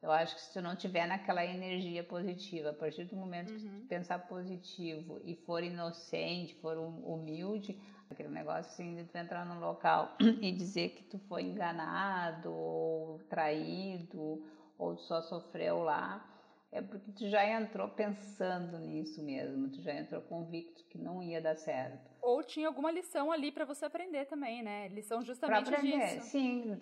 Eu 0.00 0.12
acho 0.12 0.36
que 0.36 0.40
se 0.40 0.52
tu 0.52 0.62
não 0.62 0.76
tiver 0.76 1.04
naquela 1.06 1.44
energia 1.44 2.04
positiva, 2.04 2.70
a 2.70 2.72
partir 2.72 3.04
do 3.06 3.16
momento 3.16 3.50
uhum. 3.50 3.58
que 3.58 3.68
tu 3.68 3.86
pensar 3.88 4.20
positivo 4.20 5.20
e 5.24 5.34
for 5.34 5.64
inocente, 5.64 6.54
for 6.60 6.76
humilde, 6.78 7.76
Aquele 8.10 8.28
negócio 8.28 8.70
assim 8.72 8.94
de 8.94 9.04
tu 9.04 9.16
entrar 9.16 9.44
num 9.44 9.60
local 9.60 10.16
e 10.40 10.52
dizer 10.52 10.90
que 10.90 11.02
tu 11.04 11.18
foi 11.28 11.42
enganado 11.42 12.52
ou 12.52 13.18
traído 13.28 14.44
ou 14.78 14.96
só 14.96 15.22
sofreu 15.22 15.82
lá, 15.82 16.24
é 16.70 16.82
porque 16.82 17.10
tu 17.12 17.28
já 17.28 17.44
entrou 17.44 17.88
pensando 17.88 18.78
nisso 18.78 19.22
mesmo, 19.22 19.70
tu 19.70 19.80
já 19.80 19.94
entrou 19.94 20.20
convicto 20.22 20.84
que 20.84 20.98
não 20.98 21.22
ia 21.22 21.40
dar 21.40 21.56
certo. 21.56 22.10
Ou 22.20 22.42
tinha 22.42 22.68
alguma 22.68 22.90
lição 22.90 23.32
ali 23.32 23.50
para 23.50 23.64
você 23.64 23.84
aprender 23.84 24.26
também, 24.26 24.62
né? 24.62 24.88
Lição 24.88 25.22
justamente 25.22 25.64
pra 25.64 25.78
aprender, 25.78 26.16
disso. 26.16 26.26
Sim, 26.26 26.80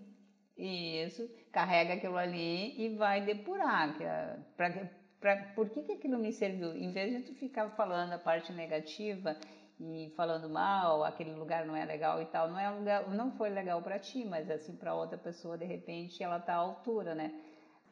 isso, 0.56 1.28
carrega 1.52 1.94
aquilo 1.94 2.16
ali 2.16 2.80
e 2.80 2.96
vai 2.96 3.24
depurar. 3.24 3.96
Pra, 4.56 4.90
pra, 5.20 5.36
por 5.54 5.68
que, 5.70 5.82
que 5.82 5.92
aquilo 5.92 6.18
me 6.18 6.32
serviu? 6.32 6.74
Em 6.76 6.90
vez 6.90 7.12
de 7.12 7.22
tu 7.22 7.34
ficar 7.34 7.70
falando 7.70 8.12
a 8.12 8.18
parte 8.18 8.52
negativa 8.52 9.36
e 9.80 10.12
falando 10.16 10.48
mal, 10.48 11.04
aquele 11.04 11.32
lugar 11.34 11.66
não 11.66 11.74
é 11.74 11.84
legal 11.84 12.22
e 12.22 12.26
tal, 12.26 12.48
não 12.48 12.58
é 12.58 12.70
um 12.70 12.78
lugar, 12.78 13.08
não 13.10 13.32
foi 13.32 13.50
legal 13.50 13.82
para 13.82 13.98
ti, 13.98 14.24
mas 14.24 14.50
assim 14.50 14.76
para 14.76 14.94
outra 14.94 15.18
pessoa 15.18 15.58
de 15.58 15.64
repente 15.64 16.22
ela 16.22 16.38
tá 16.38 16.54
à 16.54 16.58
altura, 16.58 17.14
né? 17.14 17.32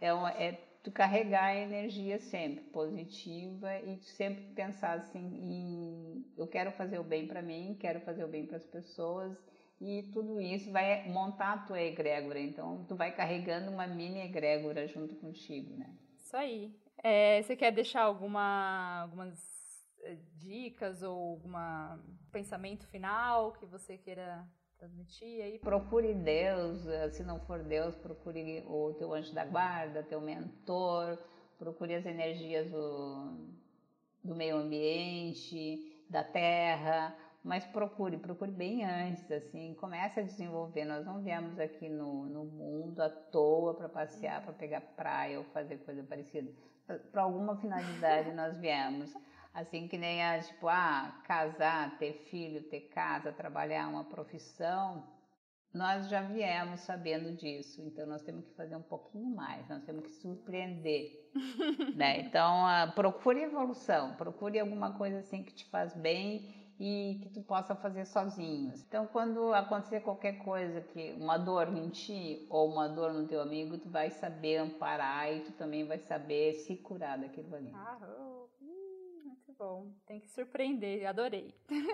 É, 0.00 0.12
uma, 0.12 0.30
é 0.30 0.52
tu 0.82 0.90
carregar 0.90 1.46
a 1.46 1.56
energia 1.56 2.18
sempre 2.18 2.64
positiva 2.66 3.78
e 3.80 3.98
sempre 3.98 4.42
pensar 4.54 4.98
assim 4.98 5.20
em 5.20 6.24
eu 6.36 6.46
quero 6.46 6.72
fazer 6.72 6.98
o 6.98 7.04
bem 7.04 7.26
para 7.26 7.42
mim, 7.42 7.76
quero 7.78 8.00
fazer 8.00 8.24
o 8.24 8.28
bem 8.28 8.46
para 8.46 8.56
as 8.56 8.66
pessoas 8.66 9.36
e 9.80 10.04
tudo 10.12 10.40
isso 10.40 10.70
vai 10.70 11.08
montar 11.08 11.52
a 11.52 11.58
tua 11.58 11.80
egrégora. 11.80 12.40
Então 12.40 12.84
tu 12.88 12.94
vai 12.94 13.14
carregando 13.14 13.70
uma 13.70 13.86
mini 13.86 14.20
egrégora 14.20 14.86
junto 14.86 15.16
contigo, 15.16 15.76
né? 15.76 15.90
Isso 16.18 16.36
aí. 16.36 16.74
É, 17.02 17.42
você 17.42 17.56
quer 17.56 17.72
deixar 17.72 18.02
alguma 18.02 19.02
algumas 19.02 19.51
dicas 20.36 21.02
ou 21.02 21.32
algum 21.32 21.52
pensamento 22.30 22.86
final 22.88 23.52
que 23.52 23.66
você 23.66 23.96
queira 23.96 24.46
transmitir 24.78 25.42
aí? 25.42 25.58
Procure 25.58 26.12
Deus, 26.14 26.86
eh, 26.86 27.10
se 27.10 27.22
não 27.22 27.38
for 27.40 27.62
Deus, 27.62 27.94
procure 27.96 28.64
o 28.66 28.94
teu 28.94 29.12
anjo 29.12 29.32
da 29.32 29.44
guarda, 29.44 30.02
teu 30.02 30.20
mentor, 30.20 31.18
procure 31.58 31.94
as 31.94 32.04
energias 32.04 32.68
do, 32.70 33.36
do 34.24 34.34
meio 34.34 34.56
ambiente, 34.56 36.04
da 36.10 36.24
terra, 36.24 37.16
mas 37.44 37.64
procure, 37.66 38.16
procure 38.18 38.50
bem 38.50 38.84
antes, 38.84 39.30
assim, 39.30 39.74
comece 39.74 40.20
a 40.20 40.22
desenvolver. 40.22 40.84
Nós 40.84 41.04
não 41.04 41.22
viemos 41.22 41.58
aqui 41.58 41.88
no, 41.88 42.26
no 42.26 42.44
mundo 42.44 43.00
à 43.00 43.08
toa 43.08 43.74
para 43.74 43.88
passear, 43.88 44.42
para 44.42 44.52
pegar 44.52 44.80
praia 44.80 45.38
ou 45.38 45.44
fazer 45.46 45.78
coisa 45.78 46.02
parecida. 46.04 46.52
Para 47.10 47.22
alguma 47.22 47.56
finalidade 47.56 48.30
nós 48.34 48.56
viemos. 48.58 49.12
Assim 49.54 49.86
que 49.86 49.98
nem 49.98 50.22
a, 50.24 50.40
tipo, 50.40 50.66
ah, 50.68 51.20
casar, 51.24 51.98
ter 51.98 52.14
filho, 52.30 52.62
ter 52.70 52.88
casa, 52.88 53.32
trabalhar 53.32 53.88
uma 53.88 54.04
profissão, 54.04 55.06
nós 55.72 56.08
já 56.08 56.20
viemos 56.20 56.80
sabendo 56.80 57.34
disso, 57.34 57.82
então 57.82 58.06
nós 58.06 58.22
temos 58.22 58.46
que 58.46 58.54
fazer 58.54 58.76
um 58.76 58.82
pouquinho 58.82 59.34
mais, 59.34 59.66
nós 59.68 59.82
temos 59.84 60.04
que 60.04 60.12
surpreender, 60.16 61.30
né? 61.96 62.20
Então, 62.20 62.64
uh, 62.64 62.92
procure 62.92 63.42
evolução, 63.42 64.14
procure 64.16 64.58
alguma 64.60 64.92
coisa 64.92 65.18
assim 65.18 65.42
que 65.42 65.54
te 65.54 65.64
faz 65.70 65.94
bem 65.94 66.62
e 66.78 67.20
que 67.22 67.30
tu 67.30 67.40
possa 67.42 67.74
fazer 67.74 68.04
sozinho. 68.04 68.74
Então, 68.86 69.06
quando 69.06 69.54
acontecer 69.54 70.00
qualquer 70.00 70.38
coisa, 70.38 70.80
que 70.80 71.12
uma 71.12 71.38
dor 71.38 71.68
em 71.68 71.88
ti 71.88 72.46
ou 72.50 72.70
uma 72.70 72.88
dor 72.88 73.12
no 73.12 73.26
teu 73.26 73.40
amigo, 73.40 73.78
tu 73.78 73.88
vai 73.88 74.10
saber 74.10 74.58
amparar 74.58 75.32
e 75.32 75.40
tu 75.40 75.52
também 75.52 75.86
vai 75.86 75.98
saber 75.98 76.54
se 76.54 76.76
curar 76.76 77.18
daquilo 77.18 77.54
ali. 77.54 77.70
Ah, 77.72 77.96
bom. 79.62 79.92
Tem 80.06 80.18
que 80.18 80.28
surpreender, 80.28 81.06
adorei. 81.06 81.54
muito 81.70 81.92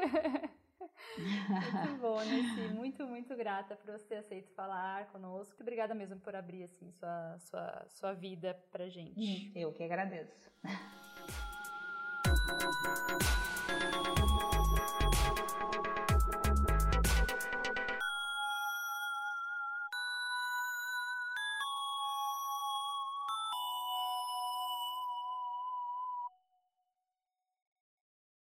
bom, 2.00 2.18
Nessi. 2.20 2.74
Muito, 2.74 3.07
muito 3.07 3.37
grata 3.37 3.76
por 3.76 3.92
você 3.92 4.07
ter 4.07 4.16
aceito 4.16 4.50
falar 4.54 5.07
conosco. 5.09 5.61
Obrigada 5.61 5.94
mesmo 5.94 6.18
por 6.18 6.35
abrir 6.35 6.64
assim 6.64 6.90
sua, 6.92 7.38
sua, 7.38 7.87
sua 7.88 8.14
vida 8.14 8.59
pra 8.72 8.88
gente. 8.88 9.52
Eu 9.54 9.70
que 9.72 9.83
agradeço. 9.83 10.50